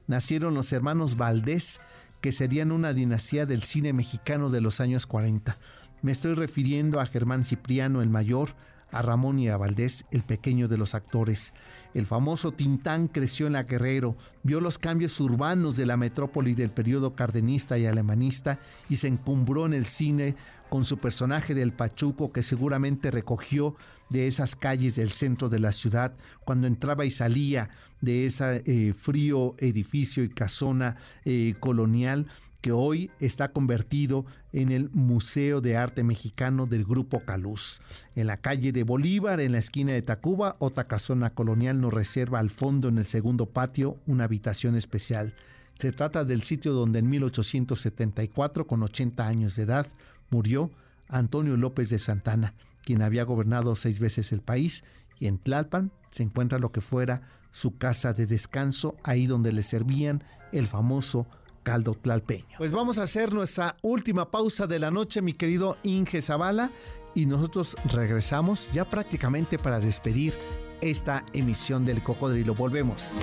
nacieron 0.08 0.54
los 0.54 0.71
hermanos 0.73 1.15
Valdés, 1.17 1.82
que 2.24 2.32
serían 2.32 2.72
una 2.72 2.94
dinastía 2.94 3.46
del 3.46 3.64
cine 3.64 3.92
mexicano 3.92 4.50
de 4.50 4.62
los 4.62 4.80
años 4.80 5.06
40. 5.08 5.58
Me 6.02 6.14
estoy 6.14 6.36
refiriendo 6.36 7.02
a 7.02 7.06
Germán 7.06 7.44
Cipriano 7.44 8.02
el 8.02 8.10
Mayor, 8.10 8.56
a 8.93 9.01
Ramón 9.01 9.39
y 9.39 9.49
a 9.49 9.58
Valdés, 9.58 10.06
el 10.12 10.23
pequeño 10.23 10.67
de 10.67 10.77
los 10.77 10.95
actores. 10.95 11.53
El 11.93 12.06
famoso 12.06 12.51
Tintán 12.51 13.08
creció 13.08 13.47
en 13.47 13.53
la 13.53 13.63
Guerrero, 13.63 14.15
vio 14.43 14.62
los 14.62 14.77
cambios 14.77 15.19
urbanos 15.19 15.75
de 15.75 15.86
la 15.86 15.97
metrópoli 15.97 16.53
del 16.53 16.71
periodo 16.71 17.15
cardenista 17.15 17.77
y 17.77 17.86
alemanista 17.86 18.60
y 18.89 18.95
se 18.95 19.08
encumbró 19.08 19.65
en 19.65 19.73
el 19.73 19.86
cine 19.86 20.36
con 20.69 20.86
su 20.86 20.97
personaje 20.97 21.53
del 21.53 21.73
Pachuco 21.73 22.32
que 22.32 22.41
seguramente 22.41 23.12
recogió 23.12 23.75
de 24.10 24.27
esas 24.27 24.56
calles 24.56 24.95
del 24.95 25.12
centro 25.12 25.49
de 25.49 25.60
la 25.60 25.71
ciudad 25.71 26.13
cuando 26.45 26.67
entraba 26.67 27.06
y 27.06 27.12
salía 27.12 27.69
de 28.01 28.25
ese 28.25 28.63
eh, 28.65 28.93
frío 28.93 29.56
edificio 29.60 30.23
y 30.23 30.29
casona 30.29 30.97
eh, 31.25 31.56
colonial 31.60 32.27
que 32.63 32.71
hoy 32.71 33.12
está 33.19 33.49
convertido 33.49 34.26
en 34.54 34.71
el 34.71 34.89
Museo 34.91 35.60
de 35.60 35.76
Arte 35.76 36.02
Mexicano 36.02 36.65
del 36.65 36.86
Grupo 36.86 37.19
Caluz. 37.19 37.82
En 38.15 38.26
la 38.26 38.38
calle 38.38 38.71
de 38.71 38.84
Bolívar, 38.84 39.41
en 39.41 39.52
la 39.52 39.58
esquina 39.58 39.91
de 39.91 40.02
Tacuba, 40.02 40.56
otra 40.60 40.88
casona 40.88 41.32
colonial 41.32 41.82
nos 41.82 41.93
reserva 41.93 42.39
al 42.39 42.49
fondo 42.49 42.88
en 42.88 42.99
el 42.99 43.06
segundo 43.06 43.47
patio 43.47 43.97
una 44.08 44.23
habitación 44.23 44.78
especial. 44.78 45.36
Se 45.78 45.91
trata 45.91 46.23
del 46.23 46.41
sitio 46.41 46.71
donde 46.71 46.99
en 46.99 47.10
1874, 47.10 48.65
con 48.65 48.82
80 48.82 49.28
años 49.28 49.58
de 49.58 49.63
edad, 49.63 49.86
murió 50.30 50.71
Antonio 51.10 51.58
López 51.58 51.89
de 51.89 51.99
Santana, 51.99 52.54
quien 52.86 53.02
había 53.02 53.26
gobernado 53.26 53.76
seis 53.76 53.99
veces 53.99 54.32
el 54.32 54.39
país, 54.39 54.86
y 55.19 55.28
en 55.28 55.38
Tlalpan 55.38 55.91
se 56.12 56.23
encuentra 56.23 56.60
lo 56.60 56.71
que 56.71 56.80
fuera 56.80 57.23
su 57.52 57.78
casa 57.78 58.13
de 58.13 58.26
descanso, 58.26 58.95
ahí 59.04 59.28
donde 59.28 59.52
le 59.52 59.63
servían 59.63 60.23
el 60.54 60.65
famoso 60.65 61.28
caldo 61.63 61.95
tlalpeño. 61.95 62.45
Pues 62.58 62.71
vamos 62.71 62.97
a 62.97 63.04
hacer 63.04 63.34
nuestra 63.34 63.78
última 63.82 64.30
pausa 64.30 64.67
de 64.67 64.80
la 64.80 64.91
noche, 64.91 65.21
mi 65.21 65.34
querido 65.34 65.78
Inge 65.84 66.21
Zavala, 66.21 66.71
y 67.15 67.26
nosotros 67.26 67.76
regresamos 67.86 68.69
ya 68.71 68.89
prácticamente 68.89 69.58
para 69.58 69.80
despedir 69.80 70.38
esta 70.82 71.26
emisión 71.34 71.86
del 71.86 72.04
Cocodrilo. 72.04 72.54
Volvemos. 72.54 73.13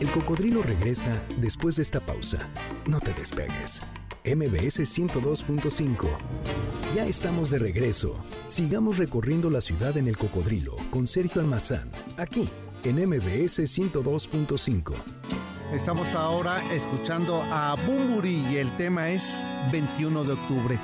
El 0.00 0.10
Cocodrilo 0.10 0.62
regresa 0.62 1.22
después 1.38 1.76
de 1.76 1.82
esta 1.82 2.00
pausa. 2.00 2.38
No 2.88 3.00
te 3.00 3.12
despegues. 3.12 3.82
MBS 4.24 4.80
102.5. 4.80 6.08
Ya 6.94 7.06
estamos 7.06 7.50
de 7.50 7.58
regreso. 7.58 8.14
Sigamos 8.48 8.98
recorriendo 8.98 9.48
la 9.48 9.60
ciudad 9.60 9.96
en 9.96 10.08
el 10.08 10.18
Cocodrilo 10.18 10.76
con 10.90 11.06
Sergio 11.06 11.40
Almazán, 11.40 11.90
aquí 12.16 12.48
en 12.84 12.96
MBS 12.96 13.60
102.5. 13.60 15.39
Estamos 15.72 16.16
ahora 16.16 16.60
escuchando 16.72 17.44
a 17.44 17.76
Bumburi 17.86 18.44
y 18.50 18.56
el 18.56 18.68
tema 18.76 19.08
es 19.10 19.46
21 19.70 20.24
de 20.24 20.32
octubre. 20.32 20.80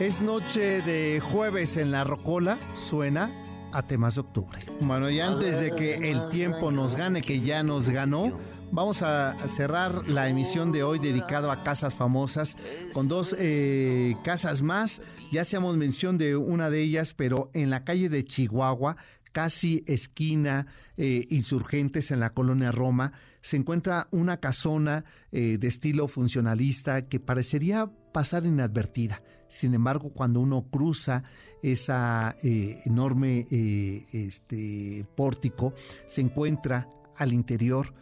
Es 0.00 0.22
noche 0.22 0.80
de 0.80 1.20
jueves 1.20 1.76
en 1.76 1.90
la 1.90 2.02
Rocola, 2.02 2.56
suena 2.72 3.30
a 3.72 3.86
temas 3.86 4.14
de 4.14 4.22
octubre. 4.22 4.58
Bueno, 4.80 5.10
y 5.10 5.20
antes 5.20 5.60
de 5.60 5.72
que 5.72 6.10
el 6.10 6.28
tiempo 6.28 6.72
nos 6.72 6.96
gane, 6.96 7.20
que 7.20 7.42
ya 7.42 7.62
nos 7.62 7.90
ganó, 7.90 8.32
vamos 8.70 9.02
a 9.02 9.36
cerrar 9.48 10.08
la 10.08 10.30
emisión 10.30 10.72
de 10.72 10.82
hoy 10.82 10.98
dedicado 10.98 11.50
a 11.50 11.62
casas 11.62 11.94
famosas 11.94 12.56
con 12.94 13.08
dos 13.08 13.36
eh, 13.38 14.16
casas 14.24 14.62
más. 14.62 15.02
Ya 15.30 15.42
hacíamos 15.42 15.76
mención 15.76 16.16
de 16.16 16.36
una 16.36 16.70
de 16.70 16.80
ellas, 16.80 17.12
pero 17.12 17.50
en 17.52 17.68
la 17.68 17.84
calle 17.84 18.08
de 18.08 18.24
Chihuahua, 18.24 18.96
casi 19.32 19.84
esquina 19.86 20.68
eh, 20.96 21.26
Insurgentes 21.28 22.10
en 22.10 22.20
la 22.20 22.30
colonia 22.30 22.72
Roma 22.72 23.12
se 23.42 23.56
encuentra 23.56 24.08
una 24.12 24.38
casona 24.38 25.04
eh, 25.32 25.58
de 25.58 25.68
estilo 25.68 26.08
funcionalista 26.08 27.02
que 27.08 27.20
parecería 27.20 27.90
pasar 28.12 28.46
inadvertida. 28.46 29.22
Sin 29.48 29.74
embargo, 29.74 30.12
cuando 30.14 30.40
uno 30.40 30.66
cruza 30.70 31.24
esa 31.62 32.34
eh, 32.42 32.80
enorme 32.86 33.44
eh, 33.50 34.06
este, 34.12 35.04
pórtico, 35.14 35.74
se 36.06 36.22
encuentra 36.22 36.88
al 37.16 37.32
interior 37.32 37.92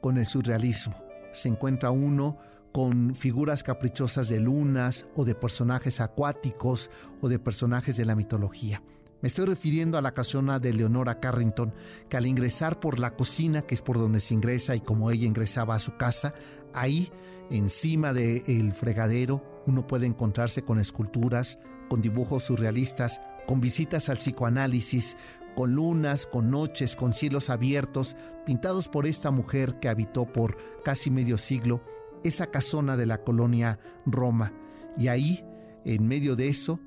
con 0.00 0.18
el 0.18 0.24
surrealismo. 0.24 0.96
Se 1.32 1.48
encuentra 1.48 1.90
uno 1.90 2.38
con 2.72 3.14
figuras 3.14 3.62
caprichosas 3.62 4.28
de 4.28 4.40
lunas 4.40 5.06
o 5.14 5.24
de 5.24 5.34
personajes 5.34 6.00
acuáticos 6.00 6.90
o 7.20 7.28
de 7.28 7.38
personajes 7.38 7.96
de 7.96 8.04
la 8.04 8.16
mitología. 8.16 8.82
Me 9.22 9.28
estoy 9.28 9.46
refiriendo 9.46 9.96
a 9.96 10.02
la 10.02 10.12
casona 10.12 10.58
de 10.58 10.74
Leonora 10.74 11.20
Carrington, 11.20 11.72
que 12.08 12.16
al 12.18 12.26
ingresar 12.26 12.78
por 12.80 12.98
la 12.98 13.16
cocina, 13.16 13.62
que 13.62 13.74
es 13.74 13.80
por 13.80 13.98
donde 13.98 14.20
se 14.20 14.34
ingresa 14.34 14.76
y 14.76 14.80
como 14.80 15.10
ella 15.10 15.26
ingresaba 15.26 15.74
a 15.74 15.78
su 15.78 15.96
casa, 15.96 16.34
ahí, 16.74 17.10
encima 17.50 18.12
del 18.12 18.72
fregadero, 18.72 19.62
uno 19.66 19.86
puede 19.86 20.06
encontrarse 20.06 20.62
con 20.62 20.78
esculturas, 20.78 21.58
con 21.88 22.02
dibujos 22.02 22.44
surrealistas, 22.44 23.20
con 23.46 23.60
visitas 23.60 24.10
al 24.10 24.18
psicoanálisis, 24.18 25.16
con 25.54 25.74
lunas, 25.74 26.26
con 26.26 26.50
noches, 26.50 26.94
con 26.94 27.14
cielos 27.14 27.48
abiertos, 27.48 28.16
pintados 28.44 28.88
por 28.88 29.06
esta 29.06 29.30
mujer 29.30 29.78
que 29.80 29.88
habitó 29.88 30.30
por 30.30 30.58
casi 30.84 31.10
medio 31.10 31.38
siglo 31.38 31.82
esa 32.22 32.48
casona 32.48 32.96
de 32.96 33.06
la 33.06 33.24
colonia 33.24 33.78
Roma. 34.04 34.52
Y 34.96 35.08
ahí, 35.08 35.44
en 35.84 36.06
medio 36.06 36.36
de 36.36 36.48
eso, 36.48 36.80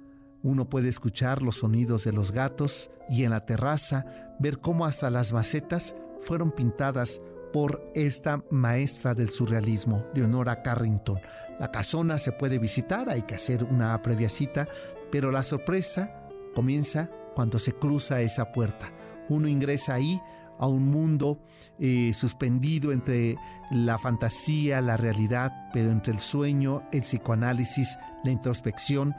uno 0.43 0.69
puede 0.69 0.89
escuchar 0.89 1.41
los 1.41 1.57
sonidos 1.57 2.03
de 2.03 2.13
los 2.13 2.31
gatos 2.31 2.89
y 3.09 3.23
en 3.23 3.31
la 3.31 3.45
terraza 3.45 4.05
ver 4.39 4.59
cómo 4.59 4.85
hasta 4.85 5.09
las 5.09 5.33
macetas 5.33 5.95
fueron 6.21 6.51
pintadas 6.51 7.21
por 7.51 7.83
esta 7.95 8.43
maestra 8.51 9.15
del 9.15 9.29
surrealismo, 9.29 10.05
Leonora 10.13 10.61
Carrington. 10.61 11.19
La 11.59 11.71
casona 11.71 12.17
se 12.17 12.31
puede 12.31 12.59
visitar, 12.59 13.09
hay 13.09 13.23
que 13.23 13.35
hacer 13.35 13.63
una 13.63 14.01
previa 14.01 14.29
cita, 14.29 14.67
pero 15.11 15.31
la 15.31 15.43
sorpresa 15.43 16.29
comienza 16.53 17.09
cuando 17.35 17.59
se 17.59 17.73
cruza 17.73 18.21
esa 18.21 18.51
puerta. 18.51 18.91
Uno 19.29 19.47
ingresa 19.47 19.95
ahí 19.95 20.21
a 20.59 20.67
un 20.67 20.89
mundo 20.89 21.39
eh, 21.79 22.13
suspendido 22.13 22.91
entre 22.91 23.35
la 23.71 23.97
fantasía, 23.97 24.81
la 24.81 24.97
realidad, 24.97 25.69
pero 25.73 25.91
entre 25.91 26.13
el 26.13 26.19
sueño, 26.19 26.83
el 26.91 27.01
psicoanálisis, 27.01 27.97
la 28.23 28.31
introspección 28.31 29.15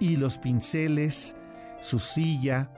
y 0.00 0.16
los 0.16 0.38
pinceles, 0.38 1.36
su 1.80 1.98
silla, 1.98 2.70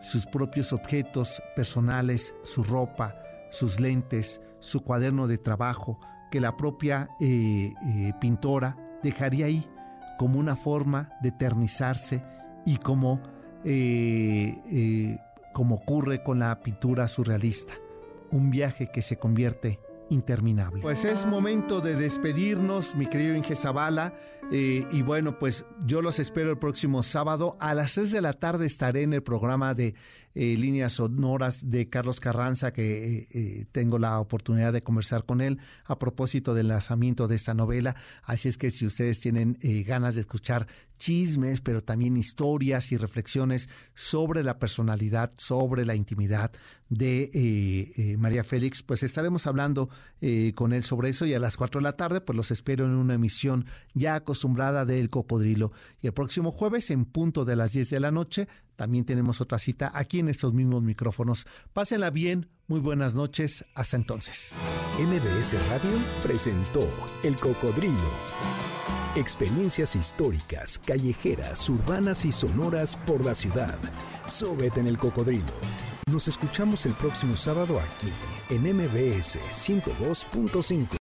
sus 0.00 0.26
propios 0.26 0.72
objetos 0.72 1.42
personales, 1.54 2.34
su 2.42 2.64
ropa, 2.64 3.16
sus 3.50 3.80
lentes, 3.80 4.40
su 4.60 4.82
cuaderno 4.82 5.26
de 5.26 5.38
trabajo, 5.38 5.98
que 6.30 6.40
la 6.40 6.56
propia 6.56 7.08
eh, 7.20 7.72
eh, 7.86 8.12
pintora 8.20 8.76
dejaría 9.02 9.46
ahí 9.46 9.68
como 10.18 10.38
una 10.38 10.56
forma 10.56 11.10
de 11.20 11.28
eternizarse 11.28 12.24
y 12.64 12.76
como, 12.78 13.20
eh, 13.64 15.18
como 15.52 15.76
ocurre 15.76 16.22
con 16.22 16.38
la 16.38 16.60
pintura 16.60 17.08
surrealista, 17.08 17.74
un 18.30 18.50
viaje 18.50 18.90
que 18.90 19.02
se 19.02 19.18
convierte 19.18 19.78
interminable. 20.10 20.82
Pues 20.82 21.04
es 21.04 21.26
momento 21.26 21.80
de 21.80 21.94
despedirnos, 21.94 22.94
mi 22.94 23.06
querido 23.06 23.34
Inge 23.34 23.54
Zavala. 23.54 24.14
Eh, 24.50 24.84
y 24.90 25.02
bueno, 25.02 25.38
pues 25.38 25.64
yo 25.86 26.02
los 26.02 26.18
espero 26.18 26.50
el 26.50 26.58
próximo 26.58 27.02
sábado. 27.02 27.56
A 27.60 27.74
las 27.74 27.92
6 27.92 28.10
de 28.12 28.20
la 28.20 28.32
tarde 28.32 28.66
estaré 28.66 29.02
en 29.02 29.12
el 29.12 29.22
programa 29.22 29.74
de 29.74 29.94
eh, 30.34 30.56
Líneas 30.56 30.94
Sonoras 30.94 31.70
de 31.70 31.88
Carlos 31.88 32.20
Carranza, 32.20 32.72
que 32.72 33.28
eh, 33.30 33.66
tengo 33.72 33.98
la 33.98 34.20
oportunidad 34.20 34.72
de 34.72 34.82
conversar 34.82 35.24
con 35.24 35.40
él 35.40 35.58
a 35.84 35.98
propósito 35.98 36.54
del 36.54 36.68
lanzamiento 36.68 37.28
de 37.28 37.36
esta 37.36 37.54
novela. 37.54 37.96
Así 38.22 38.48
es 38.48 38.58
que 38.58 38.70
si 38.70 38.86
ustedes 38.86 39.20
tienen 39.20 39.58
ganas 39.86 40.14
de 40.14 40.22
escuchar 40.22 40.66
chismes, 41.02 41.60
pero 41.60 41.82
también 41.82 42.16
historias 42.16 42.92
y 42.92 42.96
reflexiones 42.96 43.68
sobre 43.92 44.44
la 44.44 44.60
personalidad, 44.60 45.32
sobre 45.36 45.84
la 45.84 45.96
intimidad 45.96 46.52
de 46.90 47.28
eh, 47.34 47.90
eh, 47.96 48.16
María 48.18 48.44
Félix, 48.44 48.84
pues 48.84 49.02
estaremos 49.02 49.48
hablando 49.48 49.88
eh, 50.20 50.52
con 50.54 50.72
él 50.72 50.84
sobre 50.84 51.08
eso 51.08 51.26
y 51.26 51.34
a 51.34 51.40
las 51.40 51.56
4 51.56 51.80
de 51.80 51.82
la 51.82 51.96
tarde 51.96 52.20
pues 52.20 52.36
los 52.36 52.52
espero 52.52 52.84
en 52.84 52.92
una 52.92 53.14
emisión 53.14 53.66
ya 53.94 54.14
acostumbrada 54.14 54.84
del 54.84 55.10
Cocodrilo. 55.10 55.72
Y 56.00 56.06
el 56.06 56.12
próximo 56.12 56.52
jueves 56.52 56.88
en 56.92 57.04
punto 57.04 57.44
de 57.44 57.56
las 57.56 57.72
10 57.72 57.90
de 57.90 57.98
la 57.98 58.12
noche 58.12 58.46
también 58.76 59.04
tenemos 59.04 59.40
otra 59.40 59.58
cita 59.58 59.90
aquí 59.94 60.20
en 60.20 60.28
estos 60.28 60.52
mismos 60.52 60.82
micrófonos. 60.82 61.46
Pásenla 61.72 62.10
bien, 62.10 62.48
muy 62.66 62.80
buenas 62.80 63.14
noches, 63.14 63.64
hasta 63.74 63.96
entonces. 63.96 64.54
MBS 64.98 65.54
Radio 65.68 65.98
presentó 66.22 66.88
El 67.22 67.36
Cocodrilo. 67.36 67.92
Experiencias 69.14 69.94
históricas, 69.94 70.78
callejeras, 70.78 71.68
urbanas 71.68 72.24
y 72.24 72.32
sonoras 72.32 72.96
por 72.96 73.22
la 73.22 73.34
ciudad. 73.34 73.78
Súbete 74.26 74.80
en 74.80 74.86
el 74.86 74.96
cocodrilo. 74.96 75.52
Nos 76.10 76.28
escuchamos 76.28 76.86
el 76.86 76.94
próximo 76.94 77.36
sábado 77.36 77.78
aquí 77.78 78.08
en 78.48 78.62
MBS 78.62 79.38
102.5. 79.50 80.96